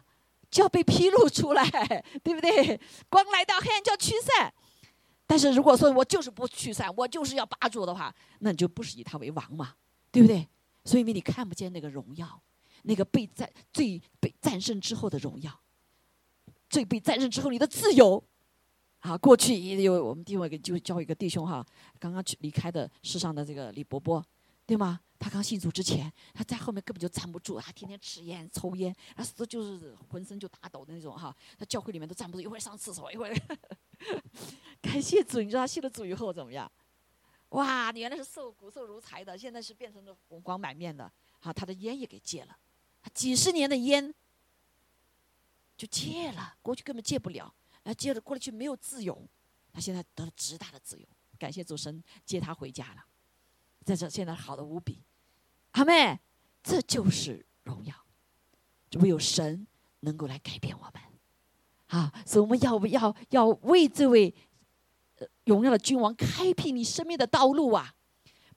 [0.49, 1.63] 就要被披露出来，
[2.23, 2.79] 对不对？
[3.10, 4.53] 光来到，黑暗就要驱散。
[5.25, 9.75] 但是如果说我就是不驱散，我就是要霸住的话，那你就不是以他为王嘛，
[10.12, 10.47] 对不对？
[10.86, 12.41] 所以因为你看不见那个荣耀。
[12.86, 15.58] 那个被战最被战胜之后的荣耀，
[16.73, 18.21] 最被战胜之后你的自由，
[19.01, 21.63] 啊，过去也有我们另外一个就教一个弟兄哈，
[21.99, 24.25] 刚刚去离开的世上的这个李伯伯，
[24.65, 24.99] 对吗？
[25.19, 33.36] 他刚信主之前，他在后面根本就站不住，他天天吃烟抽烟，他死就是浑身就打抖的那种哈，他教会里面都站不住，一会儿上厕所，一会儿，
[34.81, 36.69] 感谢主，你知道他信了主以后怎么样？
[37.49, 41.09] 哇，你原来是瘦骨瘦如柴的，现在是变成了红光满面的，
[41.39, 42.57] 好，他的烟也给戒了。
[43.13, 44.12] 几十年的烟
[45.75, 49.27] 就戒了，过去根本戒不了，啊，戒了过去没有自由，
[49.71, 51.07] 他现在得了极大的自由，
[51.38, 53.03] 感谢主神接他回家了，
[53.83, 55.01] 在这现在好的无比，
[55.71, 56.19] 阿妹，
[56.62, 57.95] 这就是荣耀，
[59.01, 59.65] 唯有神
[60.01, 61.01] 能够来改变我们，
[61.88, 64.33] 啊，所以我们要不要要为这位
[65.45, 67.95] 荣耀的君王开辟你生命的道路啊？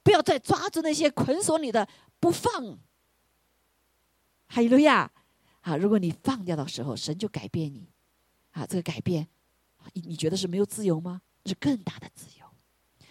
[0.02, 1.88] 不要再抓住那些捆锁你的
[2.20, 2.78] 不放。
[4.48, 5.10] 哈利路亚！
[5.66, 7.88] 啊，如果你放掉的时候，神就改变你。
[8.52, 9.26] 啊，这个改变，
[9.94, 11.20] 你你觉得是没有自由吗？
[11.44, 12.46] 是更大的自由。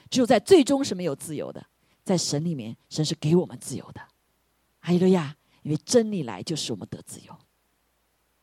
[0.09, 1.67] 只有在最终是没有自由的，
[2.05, 3.99] 在神里面，神是给我们自由的。
[4.79, 5.35] 哈利路亚！
[5.63, 7.37] 因为真理来就是我们得自由。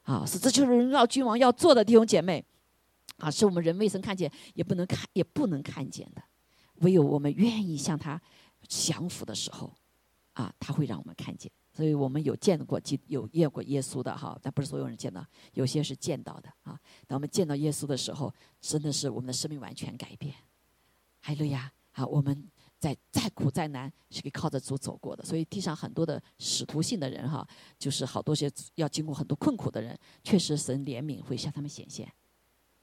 [0.02, 2.44] 啊，是这就是荣耀君王要做的弟兄姐妹。
[3.16, 6.22] 啊，是我们人未曾看见，也不能看，也不能看见的。
[6.80, 8.20] 唯有我们愿意向他
[8.68, 9.72] 降服的时候，
[10.34, 11.50] 啊，他会让我们看见。
[11.72, 16.78] 所以我们有见过、有见过耶稣的哈，但不是所有人见到，有些是见到的啊。
[17.06, 20.34] 当我们见到耶稣的时候，真的是我们的生命完全改变。
[21.20, 22.46] 海路亚啊，我们
[22.78, 25.24] 在再苦再难是可以靠着主走过的。
[25.24, 27.46] 所以地上很多的使徒性的人哈，
[27.78, 32.12] 就是好多些要经过很多困苦的人，确实神怜悯会向他们显现。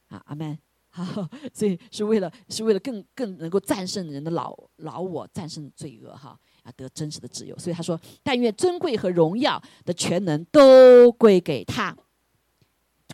[0.07, 0.57] 啊，阿门。
[0.91, 6.39] 好，所以是为了是为了更更能够战胜人的老老我，战胜罪恶哈。
[6.63, 11.95] 啊得真实的自由，所以他说：“但愿尊贵和荣耀的全能都归给他，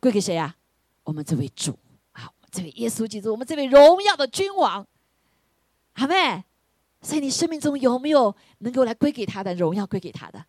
[0.01, 0.55] 归给谁呀？
[1.03, 1.77] 我们这位主
[2.11, 4.87] 啊，这位耶稣基督，我们这位荣耀的君王，
[5.93, 6.43] 好没？
[7.01, 9.85] 所以你生命中有没有能够来归给他的荣耀？
[9.85, 10.43] 归给他的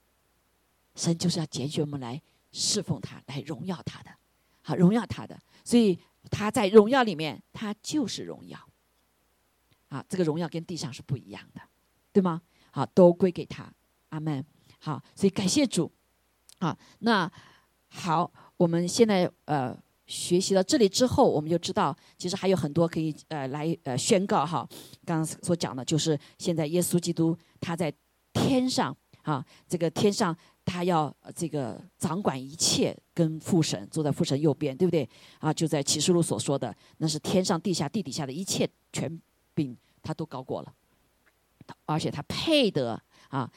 [0.94, 4.10] 神就是要拣选我们来侍奉他，来荣耀他的，
[4.62, 5.38] 好荣耀他的。
[5.62, 5.98] 所以
[6.30, 8.58] 他在荣耀里面，他就是荣耀
[9.88, 10.02] 啊！
[10.08, 11.60] 这个荣耀跟地上是不一样的，
[12.12, 12.40] 对吗？”
[12.76, 13.72] 好，都归给他，
[14.10, 14.44] 阿门。
[14.78, 15.90] 好，所以感谢主。
[16.60, 17.30] 好，那
[17.88, 19.74] 好，我们现在呃
[20.06, 24.68] 学习到这里之后，我们就知道，其实还有很多可以呃来呃宣告哈。
[25.06, 27.90] 刚刚所讲的就是现在耶稣基督他在
[28.34, 35.08] 天上啊，这个天上他要这个掌管一切，跟父神坐在父神右边，对不对？
[35.38, 39.18] 啊，就在启示录所说的，那是天上地下地底下的一切权
[39.54, 40.70] 柄，他都高过了。
[41.84, 43.50] 而且他配得啊，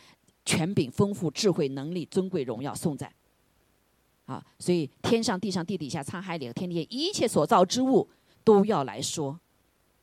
[0.45, 3.11] 权柄丰富、智慧能力、尊贵荣耀颂赞，
[4.25, 8.09] 啊，所以天上地上地底下沧海里和天地一切所造之物
[8.43, 9.39] 都要来说，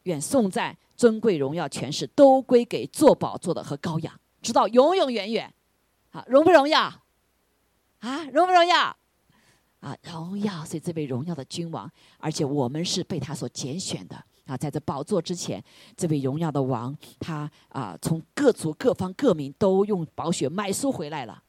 [0.04, 5.52] 愿颂赞、尊贵荣耀、权势都归给做宝座的和羔羊，直到永永远远。
[6.12, 7.02] 啊，荣不荣耀？
[7.98, 8.96] 啊，荣不荣耀？
[9.80, 10.64] 啊，荣耀！
[10.64, 14.24] 所以这位荣耀的君王，而且我们是被他所拣选的。
[14.46, 15.62] 啊，在这宝座之前，
[15.96, 21.42] 这位荣耀的王，他啊，从各族各方各民都用宝血买赎回来了，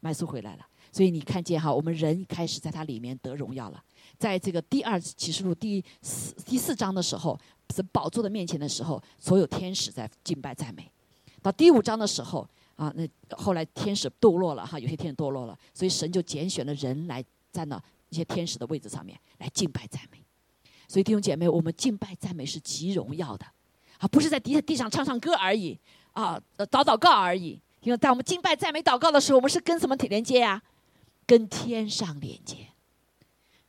[0.00, 0.66] 买书回来了。
[0.92, 3.82] 所以你看见哈，我们人开始在他里面得荣耀了。
[4.18, 7.38] 在这个第二启示录第四第四章的时候，
[7.74, 10.86] 是宝座的面前的时候，所有天使在敬拜赞美。
[11.40, 12.46] 到第五章的时候
[12.76, 20.21] 啊，那后来天使堕落了哈，有些天使堕落了，所以神就拣选了人来站到一些天使的位置上面来敬拜赞美。
[20.92, 23.46] 所以弟兄姐妹，我们敬拜赞美是极荣耀的，
[23.96, 25.78] 啊，不是在地地上唱唱歌而已
[26.12, 27.58] 啊，祷祷告而已。
[27.80, 30.62] 因为在我们敬拜赞美祷告的时候，我们是跟什么连接呀？
[31.26, 32.68] 跟天上连接。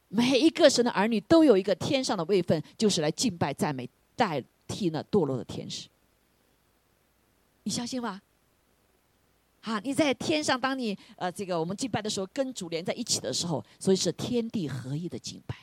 [0.10, 5.88] 每一个神的儿女都有一个天上的位分，就是来敬拜赞美，代替那堕落的天使。
[7.64, 8.22] 你相信吗？
[9.62, 15.56] 啊，你在天上，当你呃这个我们敬拜的时候，跟主连在一起的时候，所以是天地合一的敬拜。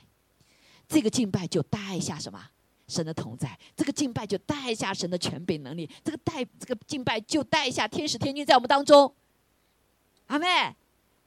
[0.90, 2.44] 这个敬拜就带下什么？
[2.88, 3.56] 神的同在。
[3.76, 5.88] 这个敬拜就带下神的权柄能力。
[6.02, 9.14] 这个带这个敬拜就带下天使天君在我们当中。
[10.26, 10.46] 阿妹，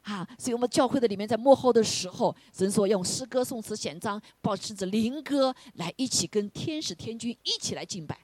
[0.01, 8.19] 啊，所以我们教会的里面在幕后的时候，神说用诗歌、颂词、显章、保持着灵歌来一起跟天使天君一起来敬拜。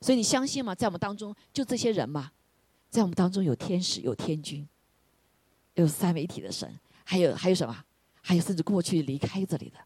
[0.00, 0.74] 所以你相信吗？
[0.74, 2.32] 在我们当中就这些人吗？
[2.88, 4.66] 在我们当中有天使、有天君，
[5.74, 7.84] 有三位一体的神，还有还有什么？
[8.22, 9.76] 还有甚至过去离开这里的。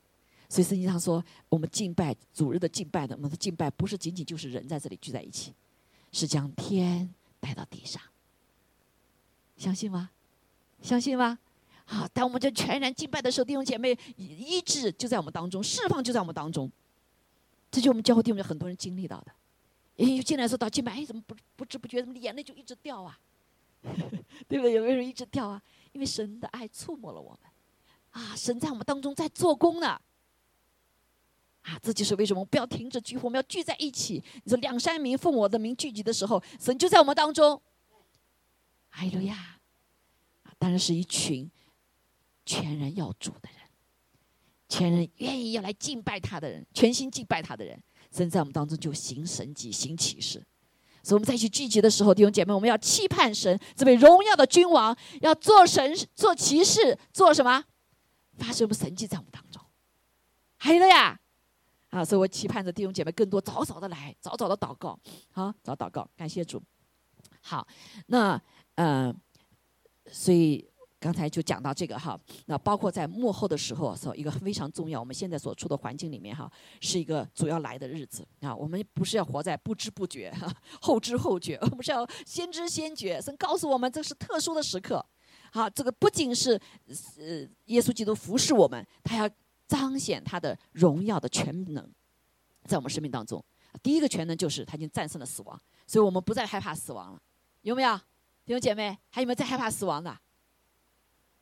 [0.49, 5.53] 所以圣经上说，我们敬拜主日的敬拜的，我们的敬拜不是仅仅就是人在这里聚在一起，
[6.11, 8.01] 是将天带到地上。
[9.57, 10.11] 相信吗？
[10.81, 11.39] 相信吗？
[11.85, 16.71] 好，当我们就全然敬拜的时候，弟兄姐妹医治就在我们当中，释放就在我们当中。
[17.71, 19.33] 这就我们教会弟兄很多人经历到的。
[19.97, 23.19] 一进来说到敬拜，哎，怎么不不知不觉，怎么眼泪就一直掉啊？
[23.83, 24.73] 对不对？
[24.73, 25.61] 有没有人一直掉啊？
[25.93, 30.01] 因为神的爱触摸了我们，啊，神在我们当中在做工呢。
[31.69, 34.25] 啊，这就是为什么我们不要停止聚会，我们要聚在一起。
[34.43, 37.61] 你说两三名奉我的名聚集的时候，神就在我们当中。
[38.91, 39.61] 哎呦呀，
[40.59, 41.51] 当然是一群
[42.47, 43.61] 全人要主的人，
[44.67, 47.79] 全人愿意要来敬拜他的人，全心敬拜他的人，
[48.11, 50.43] 神在我们当中就行神迹、行启示。
[51.03, 57.63] 所以我们在一起聚集的时候，弟兄姐妹，我们要期盼神这位荣耀的君王要做神、做骑士、做什么，
[58.39, 59.63] 发生什么神迹在我们当中。
[60.57, 61.21] 还有了呀。
[61.91, 64.99] 啊，所以我期盼着弟兄姐妹更多早早的来，早早的祷告，
[65.31, 66.63] 好，早祷告，感谢主。
[67.41, 67.67] 好，
[68.09, 68.41] 那
[68.75, 69.15] 呃，
[70.07, 70.69] 所以
[71.01, 76.51] 刚才就讲到这个哈，那包括在幕后的时候，说一个非常重要，我们现在所处的环境里面哈，
[76.83, 78.55] 是一个主要来的日子啊。
[78.55, 80.31] 我们不是要活在不知不觉、
[80.83, 83.19] 后知后觉， 我们是要先知先觉。
[83.19, 85.03] 神告诉我们，这是特殊的时刻。
[85.53, 86.61] 好，这个不仅是
[87.17, 89.31] 呃耶稣基督服侍我们，他要。
[89.69, 91.89] 彰显他的荣耀的全能，
[92.65, 93.45] 在我们生命当中，
[93.83, 97.23] 第一个全能就是他已经战胜了死亡，所以我们不再害怕死亡了，
[97.61, 97.95] 有没有
[98.47, 98.99] 弟兄姐妹？
[99.11, 100.19] 还有没有在害怕死亡的？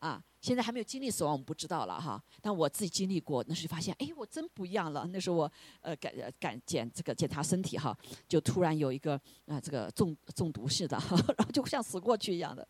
[0.00, 2.22] 啊，现在还没有经历死亡，我们不知道了哈。
[2.42, 5.08] 但我自己经历过，那时候发现，哎，我真不一样了。
[5.12, 7.96] 那时候我呃感感检这个检查身体哈，
[8.28, 10.98] 就突然有一个啊这个中中毒似的，
[11.38, 12.66] 然后就像死过去一样的。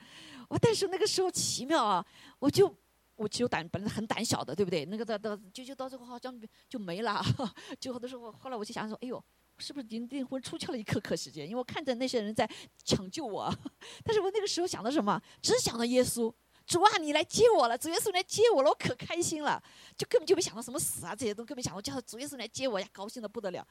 [0.49, 2.05] 我但是那个时候奇妙啊，
[2.39, 2.73] 我就。
[3.17, 4.85] 我其实胆本来很胆小的，对不对？
[4.85, 7.23] 那个到到就就到最后好像就没了。
[7.81, 9.23] 最后的时候，后来我就想说：“哎呦，
[9.59, 11.47] 是不是灵灵魂出窍了一刻刻时间？
[11.47, 12.49] 因为我看着那些人在
[12.85, 13.51] 抢救我，
[14.05, 15.21] 但是我那个时候想的什么？
[15.41, 16.33] 只想到耶稣，
[16.67, 17.79] 主啊，你来接我了！
[17.79, 19.63] 主耶稣来接我了，我可开心了，
[19.97, 23.67] 就根本就没想到什么死啊这些都根本想到叫主耶稣来接我呀，高兴的不得了。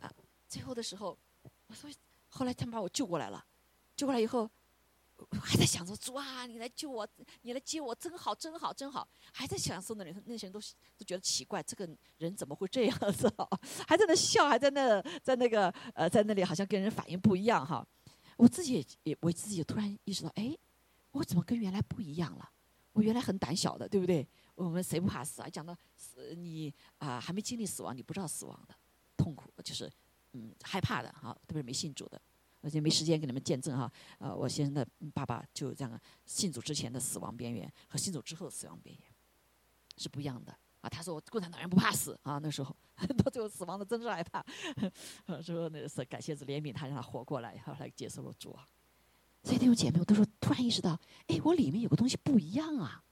[0.00, 0.12] 啊，
[0.46, 1.16] 最后的时候，
[1.68, 1.90] 我说，
[2.28, 3.42] 后来他们把我救过来了，
[3.96, 4.50] 救过来以后。
[5.40, 7.06] 还在想着主啊，你来救我，
[7.42, 9.06] 你来接我，真好，真好，真好。
[9.32, 10.60] 还在享受那人，那些人都
[10.96, 13.32] 都觉得奇怪，这个人怎么会这样子？
[13.86, 17.86] 还在那笑，还在那在那个呃，在那里好像跟人反应不一样哈。
[18.36, 20.56] 我自己也我自己也突然意识到，哎，
[21.12, 22.50] 我怎么跟原来不一样了？
[22.92, 24.26] 我原来很胆小的，对不对？
[24.54, 25.48] 我们谁不怕死啊？
[25.48, 28.74] 讲到死，你啊还没经历死亡，你不知道死亡的
[29.16, 29.90] 痛苦，就是
[30.32, 32.20] 嗯害怕的哈，特别是没信主的。
[32.62, 39.04] 而且没时间给你们见证哈，呃，我先生的爸爸就这样信主之前的死亡边缘和信主之后死亡边缘
[39.98, 40.88] 是不一样的啊。
[40.88, 42.74] 他说我共产党人不怕死啊，那时候
[43.18, 44.44] 到最后死亡的真是害怕，
[45.42, 48.66] 说那是感谢主怜悯他让他活过来，后来接受了主啊。
[49.42, 50.96] 所以弟兄姐妹，我都说突然意识到，
[51.26, 53.02] 哎，我里面有个东西不一样啊。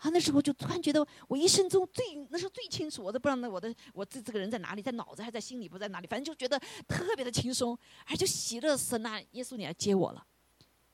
[0.00, 10.26] 啊，那时候就突然觉得，我一生中最那时候最清楚，我都不知道那我的我这这个人在哪里，在脑子还在心里，不在哪里，反正就觉得特别的轻松，而就喜乐神啊，耶稣你来接我了，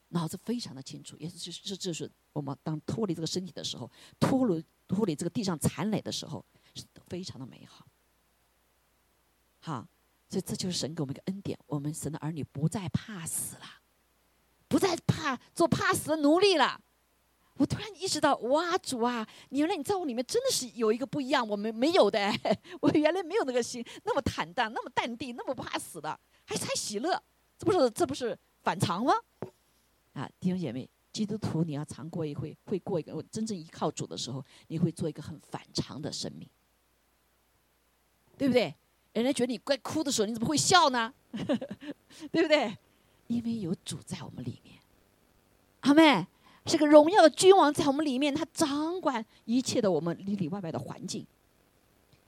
[0.09, 3.89] 脑子非常的清楚，也是就是就是我们当脱离这个身体的时候，
[4.19, 6.45] 脱离脱离这个地上残累的时候，
[6.75, 7.87] 是非常的美好。
[9.61, 9.87] 好，
[10.29, 13.65] 所以这就是神给我们一个恩典，我们神的儿女不再怕死了，
[14.67, 16.81] 不再怕做怕死的奴隶了。
[17.59, 22.31] 我突然意识到，哇，主啊，你原来你在我里面真的是有一个不一样，我们没有的。
[22.81, 26.09] 我原来没有那个心，那么坦荡，那么淡定，那么不怕死的，
[26.45, 27.23] 还还喜乐，
[27.59, 29.15] 这不是这不是反常吗？
[30.13, 36.47] 啊，弟兄姐妹，基督徒你要常过一回，会过一个真正依靠主的时候，你会做一个很反常的生命，
[38.37, 38.75] 对不对？
[39.15, 41.15] 人家觉得你怪哭的时候，你怎么会笑呢？
[42.31, 42.77] 对不对？
[43.29, 44.79] 因为有主在我们里面，
[45.81, 46.27] 阿妹。
[46.67, 51.25] 是个荣耀的君王在我们里面，他掌管一切的我们里里外外的环境。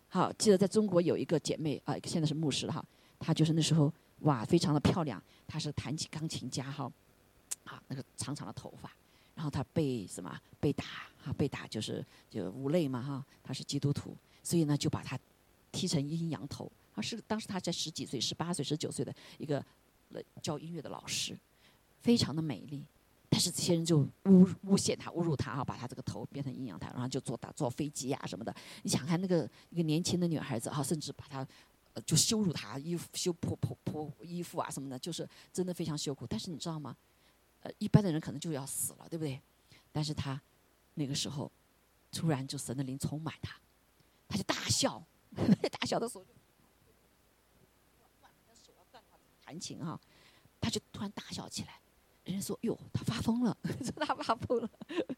[0.08, 2.84] 好，记得在中国有一个姐妹啊，现在是牧师了哈，
[3.18, 6.90] 她就是那时候哇，非常的漂亮，她是弹起钢琴家哈，
[7.64, 8.90] 啊，那个长长的头发，
[9.34, 10.84] 然后她被什么被打
[11.22, 15.18] 哈，被打就是就无泪嘛哈，她是基督徒，所以呢就把她
[15.72, 16.70] 踢成阴阳头。
[16.94, 19.62] 她是当时她才十几岁，十八岁、十九岁的一个
[20.40, 21.36] 教音乐的老师，
[22.00, 22.82] 非常的美丽。
[23.30, 28.54] 但是这些人就诬诬陷他、侮辱他啊，把他这个头变成阴阳台，然后就坐打坐飞机啊什么的。
[28.82, 31.46] 你想看那个一个年轻的女孩子哈，甚至把她
[31.92, 36.26] 呃就羞辱她，衣服羞破破破衣服啊什么的，就是真的非常羞苦。
[36.26, 36.96] 但是你知道吗？
[37.60, 39.40] 呃，一般的人可能就要死了，对不对？
[39.92, 40.40] 但是他
[40.94, 41.50] 那个时候
[42.10, 43.56] 突然就神的灵充满他，
[44.26, 45.04] 他就大笑，
[45.36, 46.30] 大笑的时候就
[49.44, 50.00] 弹琴哈，
[50.60, 51.80] 他就突然大笑起来。
[52.28, 54.70] 人家说：“哟，他发疯了， 说他发疯了，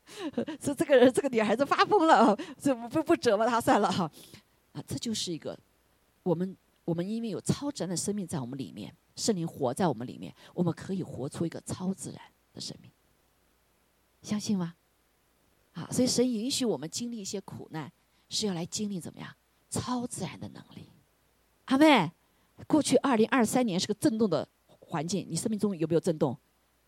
[0.62, 4.10] 说这个人这个女孩子发疯了， 这不不不折磨他算了哈。”
[4.72, 5.58] 啊，这就是一个
[6.22, 12.20] 我们我们因为有超自然的生命在我们里面，圣灵活在我们里面，我们可以活出一个超自然
[12.52, 12.88] 的生命，
[14.22, 14.76] 相信吗？
[15.72, 17.90] 啊，所以神允许我们经历一些苦难，
[18.28, 19.34] 是要来经历怎么样
[19.68, 20.88] 超自然的能力。
[21.64, 22.12] 阿妹，
[22.68, 26.38] 过去二零二三年是个震动的环境，你生命中有没有震动？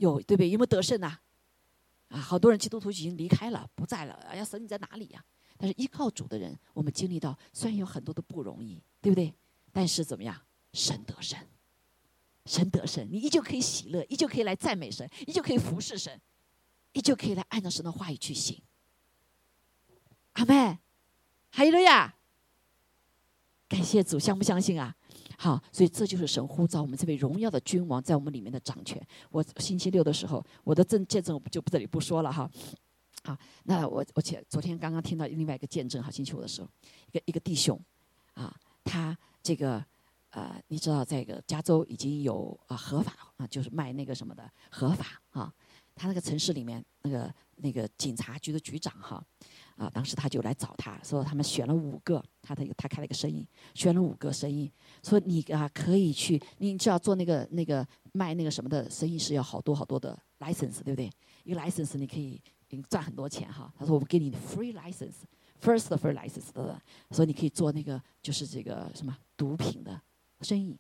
[0.03, 0.51] 有对不对？
[0.51, 1.19] 有没有得胜呐？
[2.09, 4.15] 啊，好多人基督徒已经离开了，不在了。
[4.29, 5.25] 哎呀，神你在哪里呀？
[5.57, 9.33] 但是依靠主的人，我们经历到虽然有很多的不容易，对不对？
[9.73, 10.39] 但是怎么样？
[10.73, 11.39] 神得胜，
[12.47, 16.21] 神得胜，你依旧可以喜乐，依旧可以来赞美神，依旧可以服侍神，
[16.93, 18.61] 依旧可以来按照神的话语去行。
[20.33, 20.79] 阿妹，
[21.51, 22.17] 还有了呀！
[23.69, 24.97] 感谢主，相不相信啊？
[25.39, 29.01] 好，所以这就是神呼召我们这位荣耀的君王在我们里面的掌权。
[29.31, 32.51] 我星期六的时候，我的证见证我就不这里不说了哈。
[33.25, 36.69] 好，那我我前昨天刚刚听到另外一个见证哈，星期五的时候，
[37.11, 37.81] 一个一个弟兄，
[38.35, 38.55] 啊，
[38.85, 39.85] 他这个
[40.31, 45.53] 呃，你知道这个加州已经有啊合法啊，就是卖那个什么的合法啊。
[45.95, 49.25] 他那个城市里面那个那个警察局的局长哈。
[49.77, 54.71] 啊，当时他就来找他说，他们选了五个，他的他开了一个生意，选了五个生意，
[55.03, 61.11] 说你啊可以去，你只要做那个那个卖那个什么的生意是要好多好多的 license，对不对？
[61.45, 62.41] 一个 license 你可以
[62.89, 63.73] 赚很多钱哈。
[63.79, 70.01] 他说我们给你 free license，first free license 的，说你可以做那个就是这个什么毒品的
[70.43, 70.79] 生意。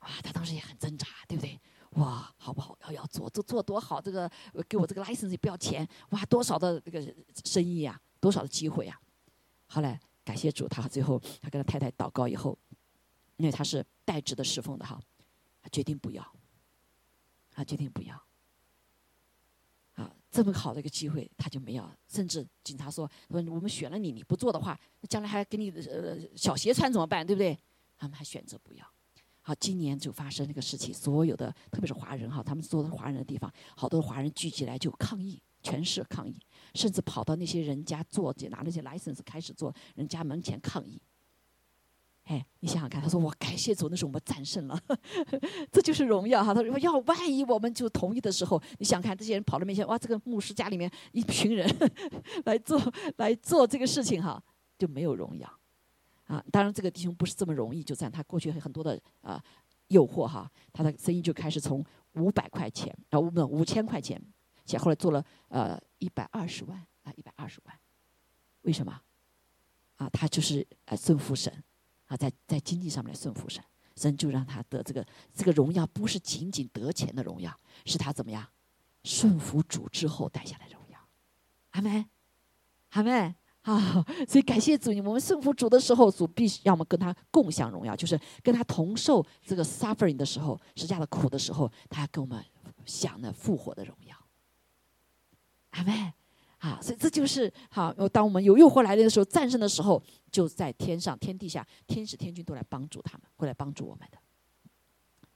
[0.00, 1.60] 哇，他当时也很挣扎，对不对？
[1.96, 2.78] 哇，好不好？
[2.82, 4.00] 要要做，做做多好？
[4.00, 4.30] 这个
[4.68, 7.02] 给我这个 license 也不要钱，哇，多少的这个
[7.44, 9.00] 生意呀，多少的机会啊！
[9.66, 12.56] 后来感谢主，他最后他跟他太太祷告以后，
[13.36, 15.00] 因为他是代职的侍奉的哈，
[15.60, 16.24] 他决定不要，
[17.50, 18.14] 他决定不要。
[19.96, 24.78] 啊，这么好的一个机会他就没要，甚至警察说说我们选了你，你不做的话，
[25.08, 27.26] 将来还给你呃小鞋穿怎么办？
[27.26, 27.58] 对不对？
[27.98, 28.86] 他们还选择不要。
[29.42, 36.36] 好，今年就发生那个事情，所有的特别是华人哈，他们所有的华人的地方，好多华人聚集来就抗议，全市抗议，
[36.74, 41.00] 甚至跑到那些人家做，拿那些 license 开始做人家门前抗议。
[42.24, 44.78] 哎，你想想看，他说我感谢主，那是我们战胜了，
[45.72, 46.54] 这就是荣耀哈。
[46.54, 51.68] 他说要万一我们就同意的时候，你想看这些人跑到面前，哇，这个牧师家里面一群人
[52.44, 52.80] 来做
[53.16, 54.40] 来做这个事情哈，
[54.78, 55.59] 就没有荣耀。
[56.30, 59.42] 啊，当然这个弟兄不是这么容易就赚，他过去很多的啊
[59.88, 64.22] 诱惑哈，他的生意就开始从五百块钱啊五不五千块钱，
[64.64, 67.76] 且后来做了呃一百二十万啊一百二十万，
[68.62, 69.02] 为什么？
[69.96, 71.52] 啊，他就是呃顺服神
[72.06, 73.60] 啊，在在经济上面来顺服神，
[73.96, 75.04] 神就让他得这个
[75.34, 77.52] 这个荣耀，不是仅仅得钱的荣耀，
[77.84, 78.46] 是他怎么样
[79.02, 80.98] 顺服主之后带下来荣耀，
[81.70, 82.08] 阿门，
[82.90, 83.34] 阿门。
[83.70, 92.42] 啊，所以感谢主，我们顺服主的时候，主必须让我们跟他共享荣耀，就是跟他同受这个 suffering 的时候，实价的苦的时候，他跟我们
[92.86, 94.16] 享那复活的荣耀。
[95.72, 96.12] 阿门，
[96.58, 97.92] 啊，所以这就是好。
[98.08, 100.02] 当我们有诱惑来临的时候，战胜的时候，
[100.32, 104.18] 就在天上、天地下，天使、天君都来帮助他们，会来帮助我们的。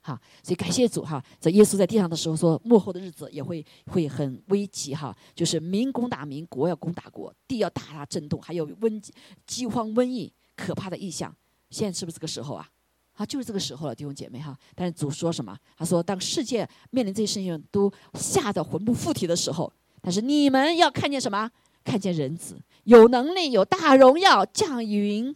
[0.06, 9.02] 哈，所以感谢主哈，在耶稣在地上的时候说，幕后的日子也会会很危急哈，就是民攻打民，国要攻打国，地要大大震动，还有瘟
[9.46, 11.34] 饥荒、瘟疫，可怕的异象。
[11.70, 12.68] 现在是不是这个时候啊？
[13.14, 14.54] 啊，就是这个时候了，弟兄姐妹哈。
[14.74, 15.56] 但是主说什么？
[15.78, 21.50] 他说，当世界面临这些事情都吓得魂不附体的时候，但是你们要看见什么？
[21.82, 25.34] 看见人子有能力、有大荣耀降云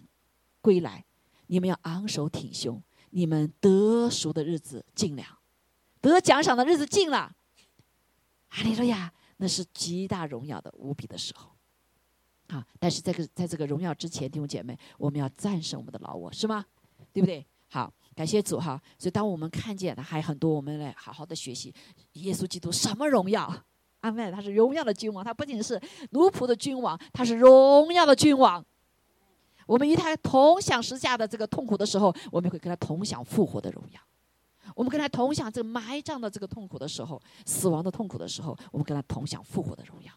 [0.60, 1.04] 归来，
[1.46, 2.82] 你们要昂首挺胸。
[3.10, 5.22] 你们得赎的日子近了，
[6.00, 7.34] 得奖赏的日子近了。
[8.48, 11.50] 哈利路亚，那是极大荣耀的无比的时候。
[12.48, 12.66] 啊！
[12.78, 16.64] 但是在这个在这个荣耀之前，弟兄姐妹，我们要战胜我们的老我，是吗？
[17.12, 17.46] 对不对？
[17.68, 18.80] 好，感谢主哈。
[18.98, 21.74] 所以当我们看见还很多，我们来好好的学习
[22.14, 23.54] 耶稣基督什么荣耀？
[24.00, 25.78] 阿妹，他是荣耀的君王，他不仅是
[26.12, 28.64] 奴仆的君王，他是荣耀的君王。
[29.68, 34.00] 我们与他同享时下的这个痛苦的时候，我们会跟他同享复活的荣耀；
[34.74, 40.10] 我们跟他同享这埋葬的这个痛苦的时候，死亡的痛苦的时候，我们跟他同享复活的荣耀。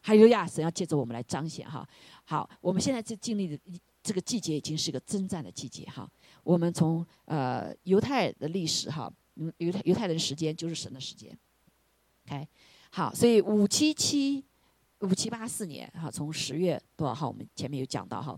[0.00, 1.88] 还有呀，神要借着我们来彰显哈。
[2.24, 3.56] 好，我们现在这经历的
[4.02, 6.10] 这个季节已经是一个征战的季节哈。
[6.42, 9.08] 我们从呃犹太的历史哈，
[9.58, 11.30] 犹太犹太人时间就是神的时间。
[12.26, 12.48] OK，
[12.90, 14.44] 好，所以五七七
[15.02, 17.28] 五七八四年哈，从十月多少号？
[17.28, 18.36] 我们前面有讲到哈。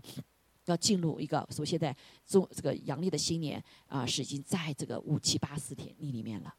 [0.65, 1.95] 要进入一个，所以现在
[2.25, 6.53] 中这个阳历的新年啊，是已经在这个五七八四天里里面了，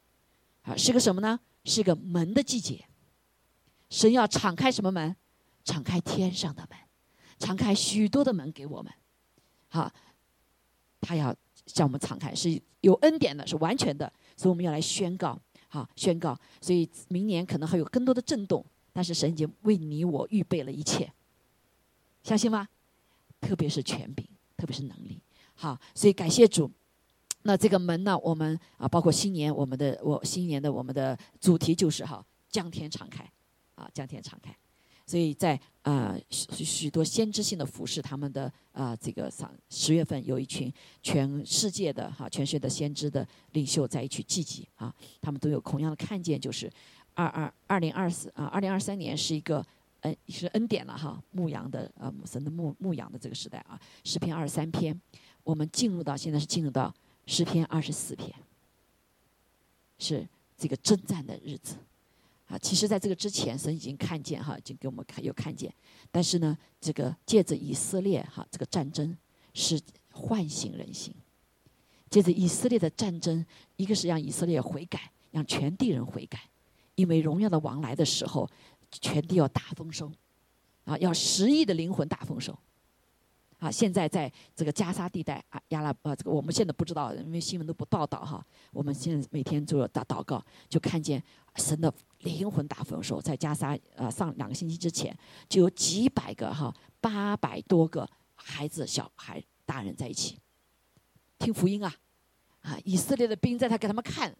[0.62, 1.38] 啊，是个什么呢？
[1.64, 2.84] 是个门的季节。
[3.90, 5.14] 神要敞开什么门？
[5.64, 6.78] 敞开天上的门，
[7.40, 8.92] 敞开许多的门给我们。
[9.68, 9.92] 好，
[11.00, 11.34] 他要
[11.66, 15.36] 向我们敞开，是有恩典的，是完全的，所以我们要来宣告，
[15.66, 16.38] 好，宣告。
[16.60, 21.12] 所以明年可能还有更多的震动，但是神已经为你我预备了一切，
[22.22, 22.68] 相信吗？
[23.40, 24.26] 特别是权柄，
[24.56, 25.20] 特别是能力，
[25.54, 26.70] 好，所以感谢主。
[27.42, 33.30] 那这个门呢，我们啊，包括新年，我们的我新年的我们的主题就是哈，将天敞开，
[33.76, 34.52] 啊，将天敞开。
[35.06, 40.72] 所以在啊许许多先知性的服饰，他们的啊这个上十月份有一群
[41.04, 46.68] 全世界的哈全世界的先知的领袖在一起聚集啊，他们都有同样的看见，就是
[47.14, 49.64] 二二二零二四啊二零二三年是一个。
[50.06, 54.98] 恩是恩典了哈，牧羊的呃神的牧牧羊的这个时代啊，诗篇二十三篇，
[55.42, 56.94] 我们进入到现在是进入到
[57.26, 58.32] 诗篇二十四篇，
[59.98, 60.26] 是
[60.56, 61.76] 这个征战的日子
[62.46, 62.56] 啊。
[62.58, 65.72] 其实，在这个之前，神已经看见哈，已经给我们看有看见，
[66.10, 69.16] 但是呢，这个借着以色列哈这个战争
[69.54, 69.80] 是
[70.12, 71.12] 唤醒人心，
[72.08, 73.44] 借着以色列的战争，
[73.76, 76.40] 一个是让以色列悔改，让全地人悔改，
[76.94, 78.48] 因为荣耀的王来的时候。
[79.00, 80.10] 全地要大丰收，
[80.84, 82.56] 啊，要十亿的灵魂大丰收，
[83.58, 88.44] 啊，现在在这个加沙地带啊，亚拉呃，这个我们现在不知道，因为新闻都不报道哈。
[88.72, 91.22] 我们现在每天做祷祷告，就看见
[91.56, 93.20] 神的灵魂大丰收。
[93.20, 95.16] 在加沙呃，上两个星期之前，
[95.48, 100.38] 就有几百个哈，八百多个孩子、小孩、大人在一起
[101.38, 101.94] 听福音啊，
[102.60, 104.34] 啊，以色列的兵在他给他们看。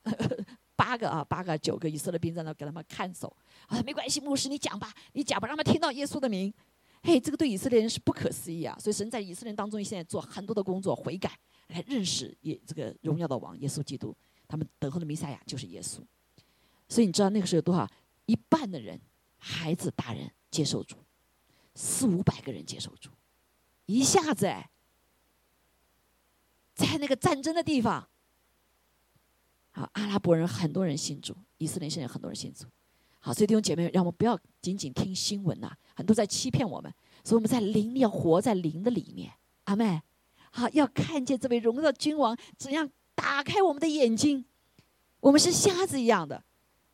[0.77, 3.35] 八个啊，八个九个以色列兵在那给他们看守
[3.66, 6.53] 啊，没关系，牧师你讲吧，你讲吧，让他们听到耶稣的名。
[7.03, 8.77] 嘿，这个对以色列人是不可思议啊！
[8.81, 11.31] 所以神在以色列当中现在做很多的工作，悔改
[11.68, 14.16] 来认识耶这个荣耀的王耶稣基督，
[14.49, 16.01] 他们等候的弥赛亚就是耶稣。
[16.89, 17.89] 所以你知道那个时候有多少？
[18.24, 19.01] 一半的人，
[19.39, 20.97] 孩子、大人接受主，
[21.77, 23.11] 四五百个人接受主，
[23.85, 24.68] 一下子哎，
[26.74, 28.09] 在那个战争的地方。
[29.77, 32.64] 好，阿拉伯人很多人信主，以色列现在很多人信主。
[33.20, 36.91] 好，所以弟兄姐妹，让我们不要仅仅听新闻呐，很多在欺骗我们。
[37.22, 39.31] 所以我们在灵要活在灵的里面，
[39.64, 40.01] 阿妹。
[40.51, 44.47] 好，要看见这位荣耀君王怎样打开我们的眼睛。
[45.20, 46.43] 我们是瞎子一样的，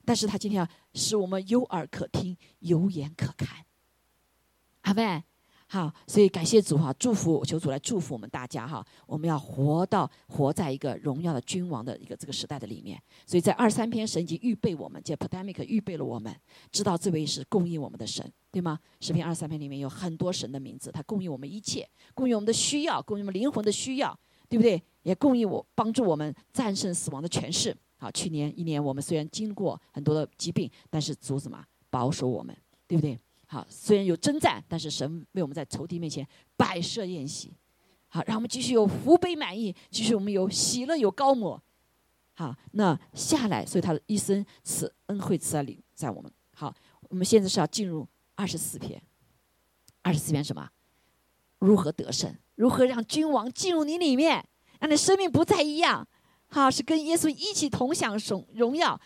[0.05, 3.64] 但是他今天要使我们有耳可听，有眼可看，
[4.80, 5.22] 阿妹。
[5.72, 8.86] 好，所以感谢主哈，祝福求主来祝福我们大家哈。
[9.06, 13.02] 我们要活到活在一个荣耀的君王的一个这个时代的里面。
[13.24, 16.30] 所以在二三篇神已经预备我们，叫 pandemic 预备了我们，
[16.70, 18.78] 知道这位是供应我们的神，对吗？
[19.00, 24.14] 十篇二三篇里面有很多神的名字，他供应我们一切，供应我们的需要，供应我们灵魂的需要，
[24.50, 24.82] 对不对？
[25.04, 27.74] 也供应我帮助我们战胜死亡的权势。
[27.96, 32.54] 好，去年一年我们虽然经过很多的疾病，但是主什么保守我们，
[32.86, 33.18] 对不对？
[33.53, 36.26] 好，虽然有征战，但是神为我们在仇敌面前
[36.57, 37.53] 摆设宴席，
[38.09, 41.62] 好，让我们继续有福杯满意，继续我们有喜乐有高摩，
[42.32, 46.32] 好，那下来，所以他的一生慈恩惠慈爱领在我们。
[46.55, 46.74] 好，
[47.11, 49.03] 我们现在是要进入二十四篇，
[50.00, 50.70] 二十四篇什么？
[51.59, 52.34] 如何得胜？
[52.55, 54.48] 如何让君王进入你里面，
[54.80, 56.09] 让你生命不再一样？
[56.48, 58.98] 哈，是跟耶稣一起同享荣荣耀、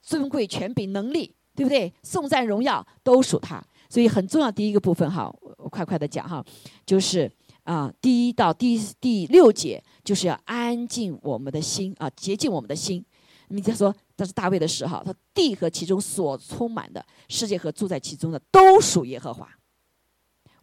[0.00, 1.92] 尊贵、权柄、能力，对不对？
[2.02, 3.62] 颂赞、荣耀都属他。
[3.88, 6.44] 所以很重要，第一个部分哈，我快快的讲哈，
[6.84, 7.30] 就是
[7.62, 13.04] 啊，第一到第第六节，就是要安静我们的心啊，洁净我们的心。
[13.48, 19.48] 你再说，这是大卫的时候，他地和其中所充满的世界和住在其中的都属耶和华。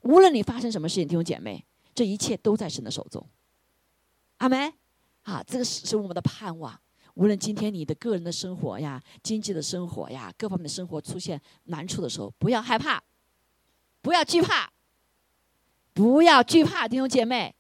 [0.02, 1.64] 无论你发生什么事情，弟兄姐妹，
[1.94, 3.26] 这一切都在神的手中。
[4.38, 4.74] 阿门。
[5.22, 6.78] 啊，这个是是我们的盼望。
[7.16, 13.02] 无论今天你的个人的生活呀、经济的生活呀、各方面的生活出现难处的时候，不要害怕，
[14.02, 14.72] 不要惧怕，
[15.94, 17.56] 不要惧怕，弟兄姐妹。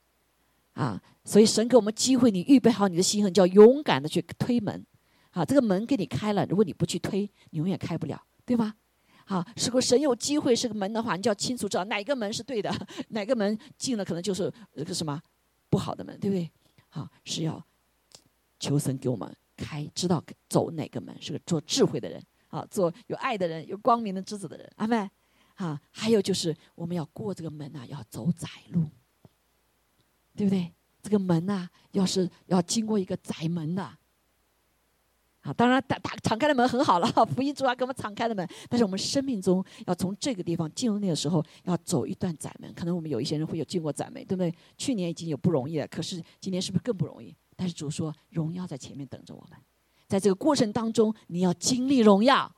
[0.74, 4.86] 啊，所以神给我们机会，你预备好你的心，你就要勇敢的去推门。
[5.32, 8.74] 啊，这个门给你开了，如果你不去推，你永远开不了，对吗？
[9.26, 12.74] 啊，如果神有机会是个门的话，你就要清楚知道哪个门是对的，
[13.10, 15.22] 哪个门进了可能就是那个什么
[15.70, 16.50] 不好的门，对不对？
[16.90, 17.64] 好，是要
[18.60, 19.34] 求神给我们
[19.64, 25.10] 开，知道走哪个门，是个做智慧的人，啊，做有爱的人，有光明的之子的人，阿妹，
[25.56, 28.86] 啊，还有就是我们要过这个门呐，要走窄路，
[30.36, 30.74] 对不对？
[31.04, 33.98] 这个门呐，要是要经过一个窄门的。
[35.42, 38.48] 啊，当然打打敞开的门很好了， 福音主啊给我们敞开的门。
[38.70, 42.72] 但是我们生命中要从这个地方进入那个时候，要走一段窄门。
[42.76, 44.54] 可能我们有一些人会有经过窄门，对不对？
[44.78, 47.36] 去年已经有不容易了，可是今年是不是更不容易？
[47.62, 49.60] 但是主说荣耀在前面等着我们，
[50.08, 52.52] 在这个过程当中，你要经历荣耀，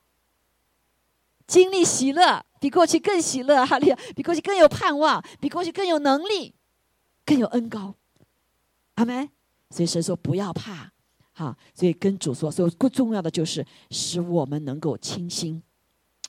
[1.45, 6.55] 经历喜乐，比过去更喜乐，哈利，比过去更有盼望，比过去更有能力，
[7.25, 7.95] 更有恩高。
[8.93, 9.29] 阿门。
[9.71, 10.93] 所以神说不要怕。
[11.33, 15.61] 哈，所以跟主说，所以更重要的就是使我们能够清心。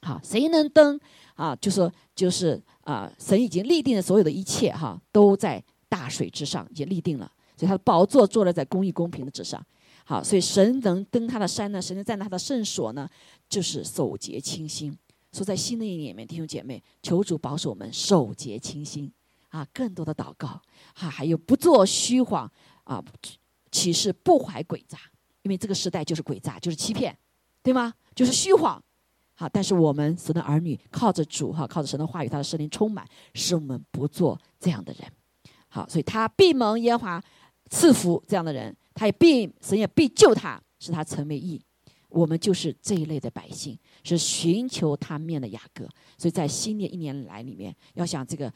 [0.03, 0.99] 好，谁能登？
[1.37, 7.31] 啊，就说就是啊，神已经立定了所有的一切，哈，都在大水之上，已经立定了。
[7.57, 9.65] 所以他的宝座坐了在公义公平的之上。
[10.05, 11.81] 好，所以神能登他的山呢？
[11.81, 13.09] 神能站在他的圣所呢？
[13.49, 14.97] 就是守节清心。
[15.33, 19.13] 所以在新的一年里面，弟兄姐妹，求主保守我们守节清心。
[19.49, 20.61] 啊，更多的祷告，
[20.95, 22.51] 哈，还有不做虚谎
[22.83, 23.03] 啊。
[23.71, 24.99] 启示不怀诡诈，
[25.43, 27.17] 因为这个时代就是诡诈，就是欺骗，
[27.61, 27.95] 对吗？
[28.15, 28.83] 就是虚谎。
[29.35, 35.11] 好，但是我们神的儿女靠着主哈，靠着神的话语，他的圣灵充满，使我们不做这样的人。
[35.69, 37.25] 好，所以他必蒙耶和华
[37.71, 41.61] 赐福这样的人，他也必神也必救他，使他成为义。
[42.09, 45.85] 我们就是这一类的百姓，是寻求他面的雅各。
[46.17, 48.53] 所以在新的一年来里面，要想这个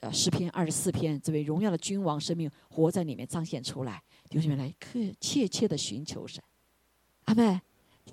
[0.00, 4.02] 呃诗篇二十四篇，这位荣耀的君王生命活在里面彰显出来。
[4.28, 6.42] 弟兄们来，可切切的寻求神，
[7.26, 7.60] 阿妹，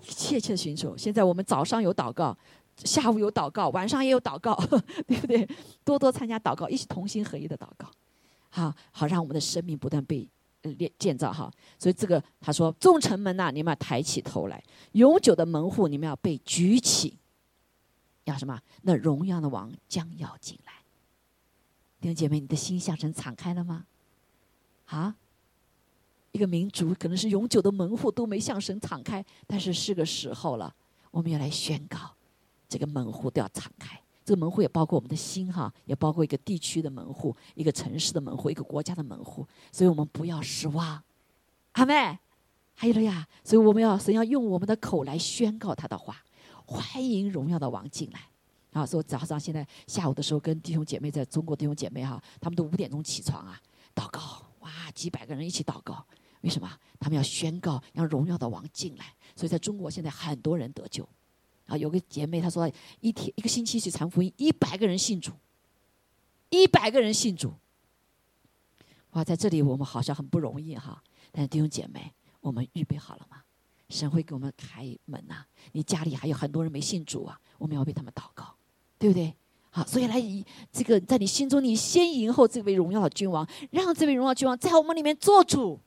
[0.04, 0.96] 切切的寻求。
[0.96, 2.38] 现在我们早上有祷告，
[2.84, 4.56] 下午有祷告，晚上也有祷告，
[5.08, 5.48] 对不对？
[5.84, 7.90] 多多参加祷告，一起同心合一的祷告，
[8.58, 10.28] 好好让我们的生命不断被
[10.78, 11.52] 建建造哈。
[11.78, 14.58] 所以这个他说，众城门呐，你们要抬起头来；
[14.94, 17.18] 永久的门户，你们要被举起。
[18.24, 18.60] 要什么？
[18.82, 20.74] 那荣耀的王将要进来。
[22.02, 23.86] 弟兄姐妹，你的心向神敞开了吗？
[24.86, 25.16] 啊？
[26.34, 30.76] 一个民族可能是永久的门户都没向神敞开，但是是个时候了，
[31.10, 31.98] 我们要来宣告，
[32.68, 34.00] 这个门户都要敞开。
[34.28, 39.48] 这个门户也包括我们的心哈，也包括一个地区的门户，一个城市的门户，一个国家的门户。
[39.72, 41.02] 所以我们不要失望，
[41.72, 42.20] 阿妹，
[42.74, 43.26] 还有了呀。
[43.42, 46.18] 所以我们要神要用我们的口来宣告他的话，
[46.66, 48.20] 欢迎荣耀的王进来。
[48.74, 53.58] 啊，所以早上现在下午的时候跟弟兄姐妹在中国弟兄姐妹哈，他们都五点钟起床啊，
[53.96, 56.06] 祷告，哇，几百个人一起祷告。
[56.42, 56.70] 为什么？
[57.00, 59.06] 他们要宣告让荣耀的王进来，
[59.38, 61.08] 所以在中国现在很多人得救。
[61.68, 65.32] 啊，有个姐妹她说，一天一个星期去传福音，一百个人信主，
[66.50, 67.54] 一百个人信主。
[69.12, 71.04] 哇，在这里我们好像很不容易哈。
[71.32, 73.44] 但是弟兄姐妹，我们预备好了吗？
[73.90, 75.46] 神会给我们开门呐。
[75.72, 78.56] 你家里还有很多人没信主啊，我们要为他们祷告，
[78.98, 79.34] 对不对？
[79.70, 85.80] 好，所以来以这个在你心中，你先迎候这位荣耀的君王，让这位荣耀君王在我们里面做主。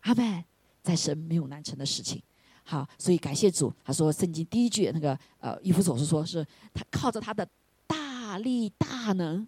[0.00, 0.44] 阿门，
[0.82, 2.22] 在神没有难成的事情。
[2.70, 3.72] 好，所以感谢主。
[3.84, 7.44] 他说圣经第一句那个呃，以弗所是说是他靠着他的
[7.84, 9.44] 大力大能。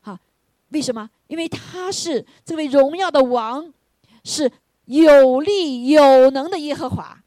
[0.00, 0.18] 好，
[0.70, 1.08] 为什么？
[1.28, 3.72] 因为他是这位荣耀的王，
[4.24, 4.50] 是
[4.86, 7.22] 有力有能的耶和华。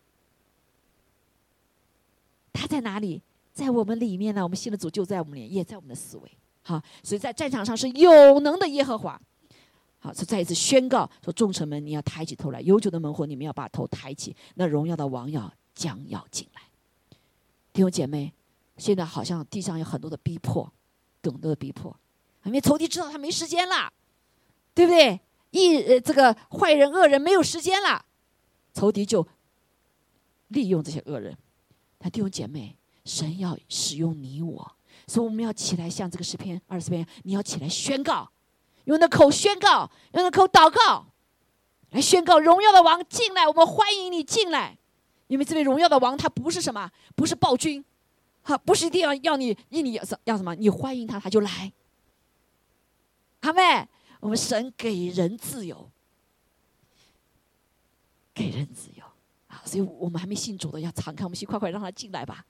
[2.51, 3.21] 他在哪里？
[3.53, 4.43] 在我们里面呢？
[4.43, 6.29] 我们信的主就在我们里，也在我们的思维。
[6.61, 9.17] 好，所以在战场上是有能的耶和华。
[10.03, 14.35] 好，是再一次宣告说：众臣们，你要抬起头来；悠久的门户，你们要把头抬起。
[14.55, 16.61] 那荣耀的王要将要进来。
[17.71, 18.33] 弟兄姐妹，
[18.77, 20.73] 现在好像地上有很多的逼迫，
[21.21, 21.95] 更多的逼迫，
[22.45, 23.93] 因为仇敌知道他没时间了，
[24.73, 25.21] 对不对？
[25.51, 28.03] 一呃这个坏人恶人没有时间了，
[28.73, 29.27] 仇敌就
[30.47, 31.37] 利用这些恶人。
[31.99, 32.75] 他弟兄姐妹，
[33.05, 34.75] 神要使用你我，
[35.05, 38.30] 所以我们要起来，像这个诗篇二十篇，你要起来宣告，
[38.85, 41.07] 用那口宣告，用那口祷告，
[41.91, 44.77] 来宣告荣耀的王进来，我们欢迎你进来，
[45.27, 47.83] 因为这位荣耀的王他不是什么，不是暴君，
[48.43, 51.71] 哈，不是一定要要你，要你要什么，你欢迎他他就来。
[53.41, 53.87] 阿妹，
[54.19, 55.89] 我们神给人自由，
[58.33, 59.03] 给人自由
[59.47, 59.61] 啊。
[59.65, 62.45] 所以我们还没信主的要敞开，我们先快快让他进来吧，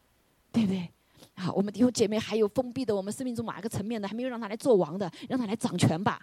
[0.52, 0.92] 对不对？
[1.42, 6.22] 好，我们弟兄姐妹还有封闭的，我们生命中哪一个层面的还没有让他来做王的，让他来掌权吧。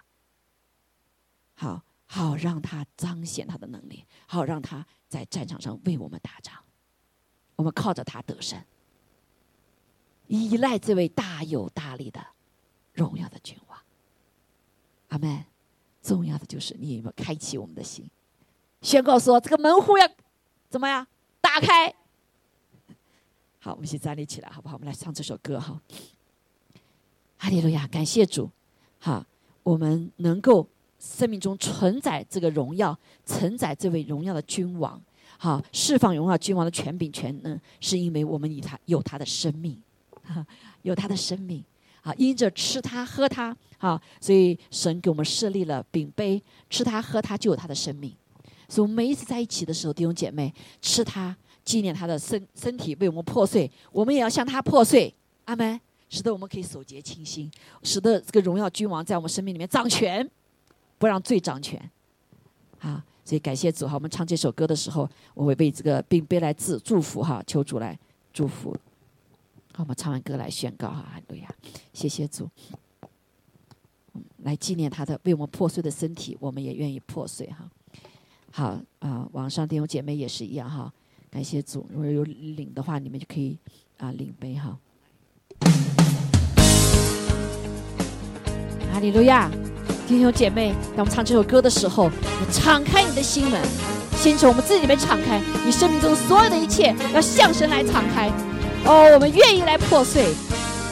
[1.55, 6.55] 好好让他彰显他的能力，好让他在战场上为我们打仗，
[7.57, 8.57] 我们靠着他得胜，
[10.27, 12.25] 依赖这位大有大力的
[12.93, 13.77] 荣耀的君王。
[15.09, 15.45] 阿门。
[16.01, 18.09] 重要的就是你有没有开启我们的心，
[18.81, 20.09] 宣告说这个门户要。
[20.69, 21.05] 怎么样？
[21.41, 21.93] 打开。
[23.59, 24.75] 好，我们先站立起来，好不好？
[24.75, 25.79] 我们来唱这首歌哈。
[27.37, 28.49] 哈利路亚，感谢主。
[28.99, 29.25] 好，
[29.63, 35.01] 我们能够生命中承载这个荣耀，承载这位荣耀的君王。
[35.37, 39.81] 好，释放荣耀君王的权柄权能，是因为我们以他有他的生命，
[40.23, 40.45] 哈
[40.81, 41.63] 有他的生命。
[42.01, 48.15] 啊，因着吃他喝他，好，所以神给我们设立了饼杯，吃他喝他就有他的生命。
[48.69, 51.35] 所以，我们每一次在一起的时候，弟兄姐妹吃他，
[51.69, 55.13] 纪念他的身身体为我们破碎，我们也要向他破碎。
[55.45, 55.79] 阿门。
[56.11, 57.51] 使得我们可以守节清心，
[57.83, 60.27] 使得这个荣耀君王在我们生命里面掌权，
[60.97, 61.79] 不让罪掌权。
[62.79, 63.93] 好，所以感谢主哈。
[63.93, 67.95] 我们唱这首歌的时候，我会为这个并背来自祝福哈，求主来
[68.33, 68.75] 祝福。
[69.75, 71.55] 好，我们唱完歌来宣告哈，哈利亚，
[71.93, 72.49] 谢谢主。
[74.37, 77.69] 来纪念他的为我们破碎的身体，我们也愿意破碎哈。
[78.51, 80.91] 好啊，网上弟兄姐妹也是一样哈，
[81.31, 83.57] 感谢主，如果有领的话，你们就可以
[83.97, 84.75] 啊领杯哈。
[88.91, 89.49] 哈利路亚，
[90.07, 92.09] 弟兄姐妹，当我们唱这首歌的时候，
[92.51, 93.61] 敞开你的心门，
[94.17, 98.29] 先从我们自己里面敞开，你生命中所有的一切要向神来敞开。
[98.85, 100.33] 哦，我们愿意来破碎，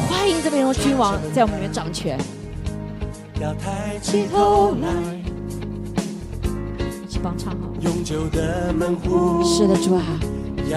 [0.07, 2.19] 欢迎这位荣君王在我们里面掌权。
[3.41, 5.36] 要抬起头来。
[7.21, 7.57] 帮唱好。
[9.43, 10.03] 是的，主啊。
[10.67, 10.73] 主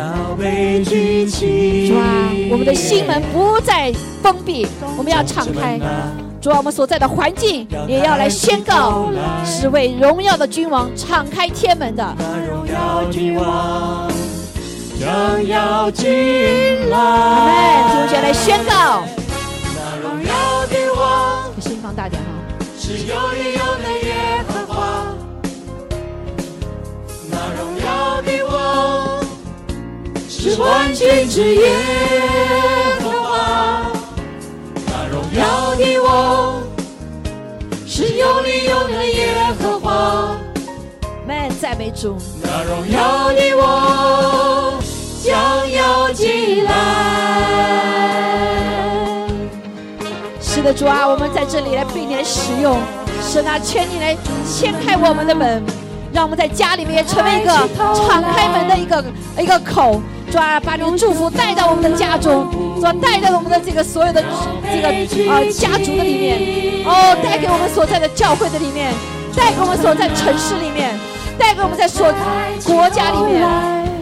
[1.96, 4.64] 啊，我们的心门不再封闭，
[4.96, 5.80] 我们要敞开。
[6.40, 9.10] 主啊，我们所在的环境也要来宣告，
[9.44, 12.14] 是为荣耀的君王敞开天门的。
[12.48, 14.08] 荣耀君王
[15.00, 16.96] 将要进来。
[16.96, 17.52] 阿门。
[17.90, 19.02] 同学来宣告。
[20.02, 22.28] 荣耀君王，声音放大点哈。
[22.78, 23.99] 是有力有能
[30.28, 31.70] 是万军之耶
[33.02, 33.92] 和华，
[34.86, 36.62] 那荣耀的我
[37.86, 40.38] 是有力有能的耶和华。
[41.26, 44.78] 们赞美主，那荣耀的我
[45.22, 46.70] 将要进来。
[50.40, 52.80] 是的，主啊，我们在这里来被你来使用，
[53.22, 54.16] 神啊，请你来
[54.46, 55.62] 掀开我们的门，
[56.12, 57.52] 让我们在家里面成为一个
[57.94, 59.04] 敞开门的一个
[59.38, 60.00] 一个口。
[60.30, 62.46] 主啊，把你的祝福带到我们的家中，
[62.78, 64.22] 主啊，带到我们的这个所有的
[64.62, 64.88] 这个
[65.28, 68.92] 呃家族的里面，哦，带给我们所在的教会的里面，
[69.34, 70.96] 带给我们所在城市里面，
[71.36, 72.06] 带给我们在所
[72.64, 73.44] 国家里面。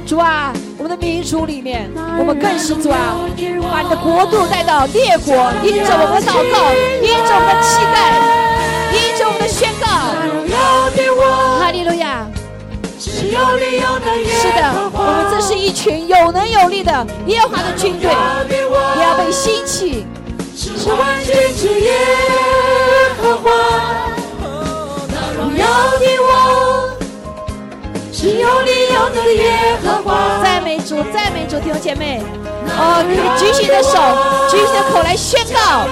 [0.04, 3.16] 主啊，我们的民族里面，我们更是主啊，
[3.72, 5.32] 把你的国度带到列国，
[5.64, 6.68] 因着我们的祷告，
[7.00, 8.20] 因着我们的期待，
[8.92, 10.27] 因着我们的宣告。
[13.18, 14.62] 是的，
[14.92, 18.08] 我们这是一群有能有力的耶和华的军队，
[18.96, 20.06] 也要被兴起。
[20.56, 21.92] 是万军之耶
[23.20, 23.50] 和华，
[25.36, 25.66] 荣耀
[25.98, 26.30] 的王，
[28.12, 30.40] 是有力有能的耶和华。
[30.42, 32.22] 赞美主，赞美主，弟兄姐妹，
[32.68, 33.98] 哦，可以举起你的手，
[34.48, 35.88] 举起你的口来宣告，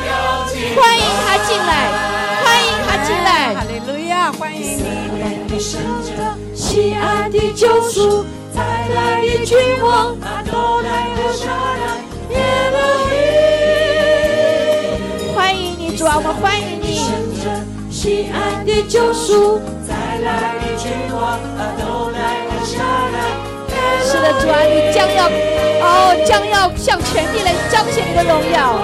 [0.80, 1.90] 欢迎他进来，
[2.44, 6.45] 欢迎他进来，哈利路亚，欢迎你。
[6.76, 8.22] 西安的救赎，
[8.54, 10.52] 再来的君王，他都
[10.82, 12.36] 来和沙来耶
[12.70, 12.76] 路
[15.24, 15.34] 亚。
[15.34, 17.00] 欢迎你，主啊，我们欢迎你。
[17.90, 19.58] 西安的救赎，
[19.88, 22.76] 再来的君王，他都来和沙
[23.10, 23.16] 来。
[24.04, 25.32] 是的，主啊，你将要，
[25.80, 28.76] 哦，将要向全地来彰显你的荣耀。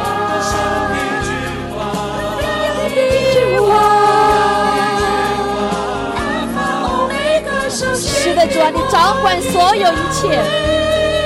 [8.46, 10.42] 主啊你掌管所有一切，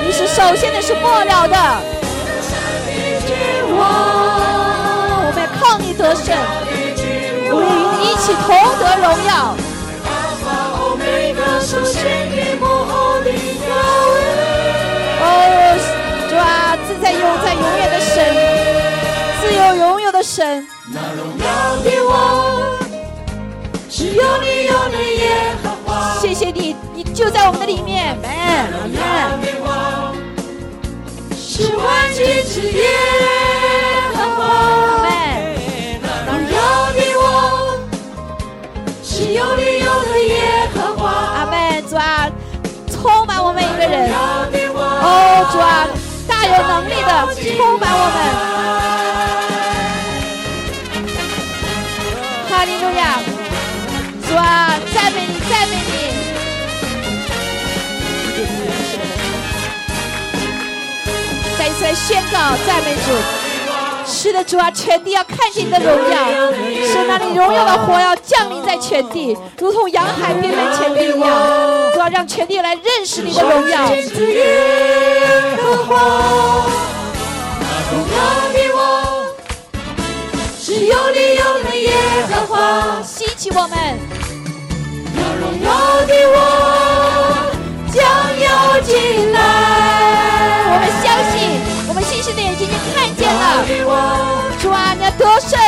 [0.05, 1.57] 你是首先的，是末了的。
[3.69, 3.81] 我
[5.33, 6.35] 们要靠你得胜，
[7.49, 8.45] 我们与你一起同
[8.79, 9.29] 得荣耀。
[15.19, 15.25] 哦，
[16.29, 18.15] 主啊，自在永在永远的神，
[19.41, 20.65] 自由永有的神。
[20.93, 20.97] 荣
[21.39, 21.45] 耀
[21.83, 22.11] 的我，
[23.89, 24.97] 只有你有你，
[27.27, 28.17] 你就在我们的里面。
[31.35, 32.87] 是万军之耶
[34.15, 34.47] 和华，
[36.25, 36.57] 荣耀
[36.93, 37.21] 的我，
[39.03, 41.11] 是有理由的耶和华。
[41.11, 41.83] 阿门。
[41.89, 42.29] 主啊，
[42.89, 44.09] 充满我们每一个人。
[44.13, 45.85] 哦，主啊，
[46.29, 47.11] 大有能力的
[47.57, 48.46] 充满我们。
[61.87, 63.15] 来宣告赞美主，
[64.05, 66.27] 是的，主啊，全地要看见你的荣耀，
[66.85, 71.29] 是那里荣耀的火要降临在全地，如同洋海遍满全地一样。
[71.93, 73.87] 主啊，让全地来认识你的荣耀。
[80.59, 81.89] 是有理有的耶
[82.29, 83.97] 和华，兴起我们，
[85.39, 85.71] 荣耀
[86.05, 86.76] 的我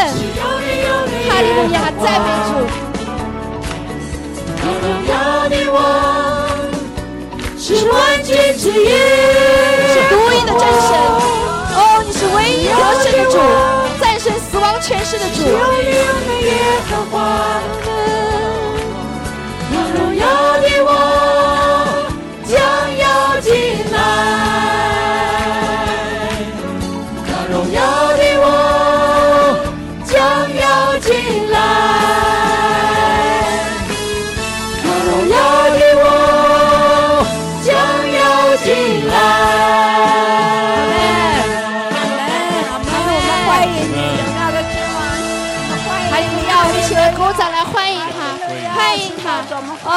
[0.10, 2.51] 哈利路亚，赞美主。
[4.62, 4.66] 荣
[5.07, 5.14] 耀
[5.49, 5.78] 的我
[7.57, 7.93] 是万
[8.24, 8.89] 军之耶，
[9.93, 10.89] 是独一的真神。
[11.76, 13.36] 哦，你是唯一得胜的主，
[14.01, 15.38] 战胜死亡权势的主。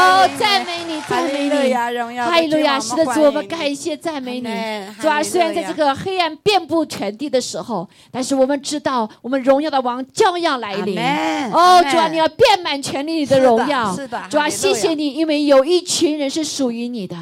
[0.03, 0.72] 哦，赞美你，
[1.09, 1.91] 赞美你，哈
[2.41, 2.79] 利路亚！
[2.79, 4.49] 是的，主，我们感谢赞美你。
[5.01, 10.99] 主啊，虽然在这个黑暗遍布全地的时候，但是我们知道，我们荣耀的王将要来临。
[11.53, 13.95] 哦，主啊，你要遍满全地的荣耀。
[13.95, 17.17] 是的，主啊，谢谢你，因为有一群人是属于你的，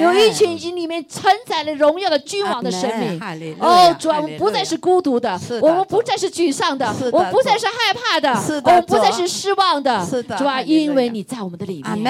[0.00, 3.20] 有一群已经里面承载了荣耀的君王的生命。
[3.58, 8.30] 哦，主啊，我们不再是孤独的，我们不再是沮丧的，我们不再是害怕的，
[8.64, 10.04] 我们不再是失望的。
[10.38, 12.04] 主啊，因为你在我们的里面。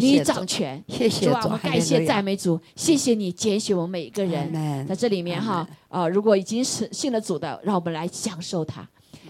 [0.00, 0.53] 你掌权，
[0.86, 4.52] 谢谢主啊，我们感谢赞美主，谢谢你拣选我们每一个人
[4.86, 6.06] 在这里面哈啊！
[6.06, 8.88] 如果已经是信了主的，让我们来享受他，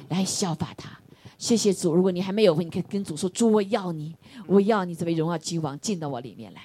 [0.09, 0.91] 来效法他。
[1.39, 4.14] 谢谢主，如果你还没有，你可以跟主说：主，我要你，
[4.47, 6.61] 我要你这位荣耀君王进到我里面来。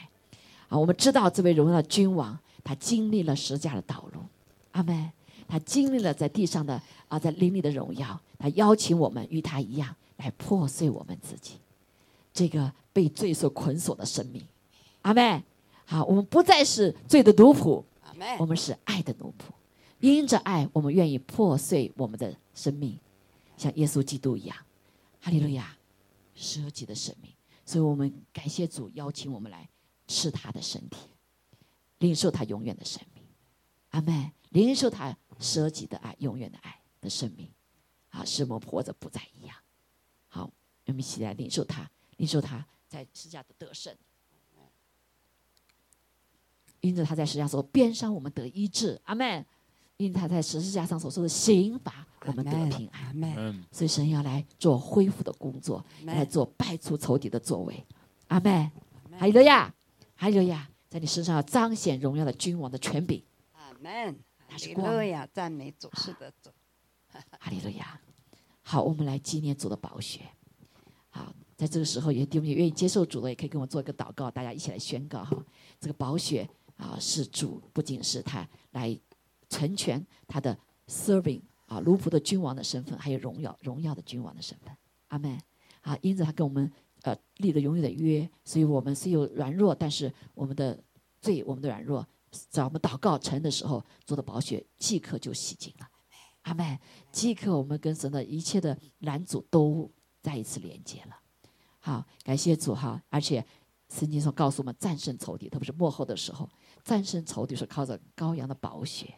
[0.68, 4.22] 啊，我们知道这位荣耀君王，他经历了十架的道路，
[4.72, 5.12] 阿门。
[5.47, 11.53] 他经历了在地上的啊，在灵里的荣耀，他邀请我们与他一样来破碎我们自己。
[12.32, 14.45] 这个被罪所捆锁的生命，
[15.03, 15.43] 阿妹，
[15.85, 17.83] 好，我们不再是罪的奴仆，
[18.39, 19.51] 我们是爱的奴仆。
[19.99, 22.99] 因着爱，我们愿意破碎我们的生命，
[23.57, 24.57] 像耶稣基督一样，
[25.21, 25.77] 哈利路亚，
[26.33, 27.31] 舍己的生命。
[27.65, 29.69] 所以我们感谢主邀请我们来
[30.07, 30.97] 吃他的身体，
[31.99, 33.23] 领受他永远的生命，
[33.89, 37.47] 阿妹，领受他舍己的爱，永远的爱的生命，
[38.09, 39.55] 啊，使我们活着不再一样。
[40.27, 40.49] 好，
[40.85, 41.89] 我们一起来领受他。
[42.17, 43.95] 领受他在十架的得胜，
[46.81, 49.45] 因着他在十架所边伤，我们得医治，阿门。
[49.97, 53.65] 因他在十字架上所受的刑罚，我们得平安，阿门。
[53.69, 57.85] 所以神要来做恢复的工作，来做败除仇敌的作为，
[58.29, 58.71] 阿门。
[59.19, 59.75] 哈利路亚，
[60.15, 63.21] 哈利路亚，在你身上要彰显荣耀的君王的权柄，
[63.51, 64.17] 阿门。
[64.47, 65.05] 他是光。
[65.05, 66.49] 呀，赞美主，是的主，
[67.37, 67.99] 哈利路亚。
[68.61, 70.38] 好，我们来纪念主的宝血，好。
[71.60, 75.45] 在这个时候，也弟兄也愿意接受主的，也可以跟我做一个祷告，大家一起来宣告哈。
[75.78, 78.97] 这个宝血啊，是主，不仅是他来
[79.49, 80.57] 成全他的
[80.88, 84.74] serving 啊，奴仆的君王的身份，还有荣耀荣耀的君王的身份。
[85.10, 85.38] 阿门。
[85.82, 90.82] 啊，因着他跟我们呃立了永远的约，所以我们虽有软弱，但是我们的
[91.20, 92.07] 罪，我们的软弱，
[92.49, 95.88] 在我们祷告成的时候，做的宝血即刻就洗净了。
[96.43, 96.80] 阿门。
[97.12, 99.91] 即刻我们跟神的一切的拦阻都
[100.22, 101.18] 再一次连接了。
[101.80, 103.01] 好，感谢主哈！
[103.09, 103.45] 而且
[103.89, 106.49] 圣经上告诉我们，战胜仇敌，特别是幕后的时候，
[106.84, 109.15] 战胜仇敌是靠着羔羊的宝血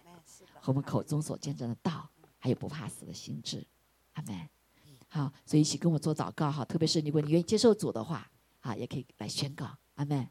[0.60, 2.08] 和我们口中所见证的道，
[2.38, 3.66] 还有不怕死的心智。
[4.14, 4.50] 阿门。
[5.08, 8.30] 好，所以一起跟我做祷告哈，特别是如果你愿意接受主的话，
[8.62, 9.68] 啊，也可以来宣告。
[9.96, 10.28] 阿门。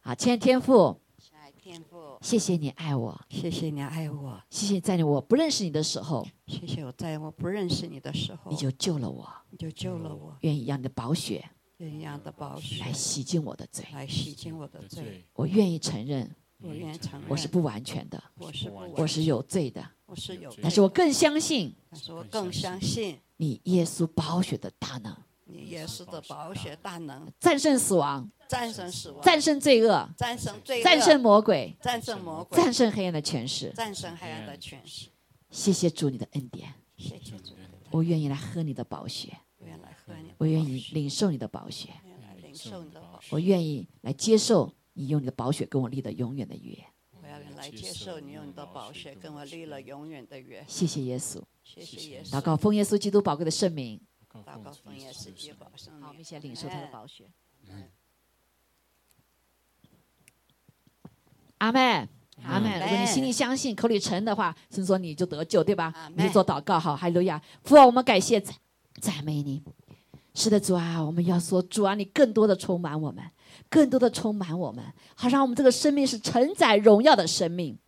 [0.00, 11.48] 好，亲爱的天父，亲爱的天父，谢谢你爱我，谢谢你爱我，谢谢在我不认识你的时候，谢谢我在我不认识你的时候，你就救了我，你就救了我，愿意让你的宝血
[11.84, 25.14] 愿样的宝血来洗净我的罪，来洗净我的罪，我愿意承认我愿意承认我是不完全的，我是不完我是有罪的，我是有罪，但是我更相信但是我更相信你耶稣宝血的大能，
[25.44, 33.72] 你耶稣的宝血大能，战胜死亡，战胜死亡，战胜罪恶，战胜罪恶，战胜魔鬼，战胜魔鬼，战胜黑暗的权势。
[33.74, 35.08] 战胜黑暗的权势。
[35.50, 37.54] 谢谢主你的恩典，谢谢主，
[37.90, 39.43] 我愿意来喝你的宝血，我
[39.74, 46.78] 愿来喝你的，我愿意领受你的宝血，我愿来领受你的宝血，我愿意来接受你用你的宝血跟我立的永远的约。
[47.20, 50.64] 我要来接受你用你的宝血跟我立了永远的约。
[50.68, 52.30] 谢谢耶稣，谢谢耶稣。
[52.30, 54.00] 祷告奉耶稣基督宝贵的圣名。
[54.32, 56.20] 祷告奉耶稣基督宝圣好，我们名。
[56.20, 57.30] 一起来领受他的宝血。
[61.58, 62.08] 阿门，
[62.42, 62.80] 阿门。
[62.80, 67.40] 如果你心里相信，口里承的话，是说你就得救，对吧你就做祷告，好，哈利路亚。
[67.62, 68.42] 父啊，我们感谢
[69.00, 69.62] 赞美你。
[70.34, 73.22] 是的，主啊，我们要说，主啊，你更多的充满我们，
[73.68, 74.84] 更多的充满我们，
[75.14, 77.78] 好让我们这个生命是承载荣耀的生命。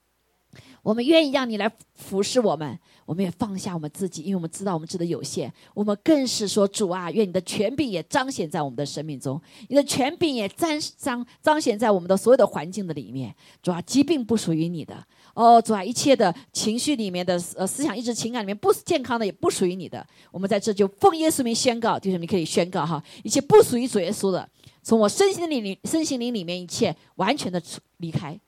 [0.83, 5.53] 我们愿意让你来服侍我们，我们也放下我们自己，因为我们知道我们知的有限。
[5.75, 13.35] 我们更是说，主啊，愿你的权柄也彰显在我们的生命中，你的权柄也彰彰彰显在我们的所有的环境的里面。
[13.61, 15.05] 主啊，疾病不属于你的，
[15.37, 20.05] 哦，主啊，一切的情绪里面的呃思想、意志、情感里面不健康的也不属于你的。
[20.33, 24.49] 我们在这就奉耶稣名宣告，弟兄们可以宣告哈，一切不属于主耶稣的，
[24.83, 27.63] 从我身心灵里身心灵里面一切完全的
[27.99, 28.41] 离开，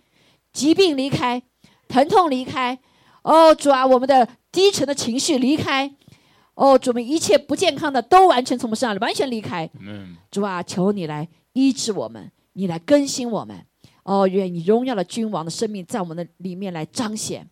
[0.52, 1.42] 疾病离开。
[1.88, 2.78] 疼痛离开，
[3.22, 5.90] 哦主啊，我们的低沉的情绪离开，
[6.52, 9.66] 哦主，我们一切不健康的都完全从我们身上完全离开。
[10.30, 13.64] 主啊，求你来医治我们，你来更新我们。
[14.08, 17.46] 哦，愿你荣耀的君王的生命在我们的里面来彰显，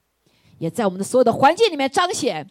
[0.58, 2.48] 也在我们的所有的环境里面彰显。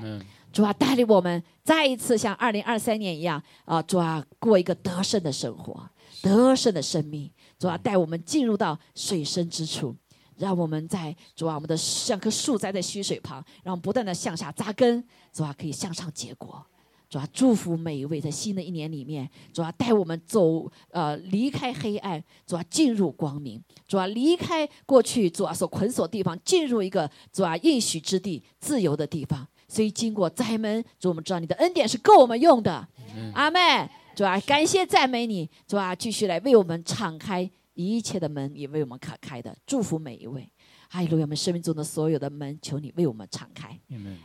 [0.00, 0.20] 嗯
[0.52, 5.88] 主啊，带领我们再一次像二零二三年一样啊，主啊，过一个得胜的生活，
[6.22, 7.30] 得胜的生命。
[7.58, 9.94] 主啊，带我们进入到水深之处。
[10.36, 16.64] 让我们在主啊，我们的像棵树栽在溪水旁，让我们不断的向下扎根，主啊，可以向上结果。
[17.10, 29.44] 主啊，祝福每一位在新的一年里面，主啊，带我们走呃离开黑暗，主啊，进入光明，主啊，离开过去主啊所捆锁地方，进入一个主啊应许之地，自由的地方。
[29.66, 32.86] 所以经过灾门，主我们知道你的恩典是够我们用的。
[33.34, 33.90] 阿妹。
[34.14, 37.50] 主啊，感谢赞美你，主啊，继续来为我们敞开。
[37.74, 40.46] 一切的门也为我们开开的，祝福每一位。
[40.92, 41.22] 哈利路亚！
[41.22, 43.78] 我们生命中的所有的门，求你为我们敞开。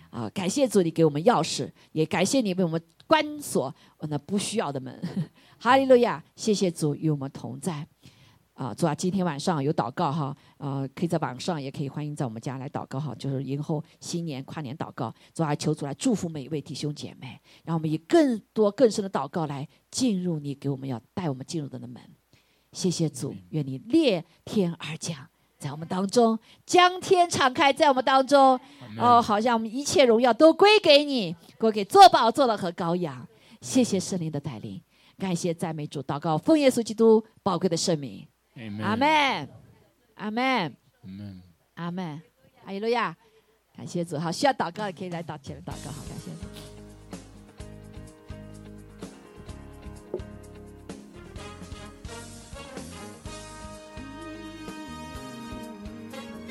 [0.10, 5.00] 啊，感谢主，你给我们钥匙，也感谢你为我们关锁那不需要的门。
[5.60, 6.24] 哈利路亚！
[6.36, 7.88] 谢谢主与我们同在。
[8.56, 15.14] 啊，主啊，今天晚上有祷告哈，啊，可以在网上，也可以欢迎在我们家来祷告哈，就是迎后新年跨年祷告。
[15.36, 22.02] 主啊，求主来祝福每一位弟兄姐妹，让我们以更多更深的祷告来进入你给我们要带我们进入的门。
[22.72, 25.28] 谢谢主，愿你裂天而降，
[25.66, 28.60] 在我们当中，将天敞开，在我们当中，
[29.00, 33.28] 哦，好像我们一切荣耀都归给你，归给做宝作的和羔羊。
[33.62, 34.80] 谢谢圣灵的带领，
[35.18, 38.28] 感谢赞美主，祷告奉耶稣基督宝贵的圣名，
[38.80, 39.50] 阿门，
[40.14, 41.42] 阿门，阿门，
[41.74, 42.22] 阿门，
[42.66, 43.18] 阿利路亚，
[43.76, 46.55] 感谢主，好，需要祷告的可以来祷前来祷告，好，感谢主。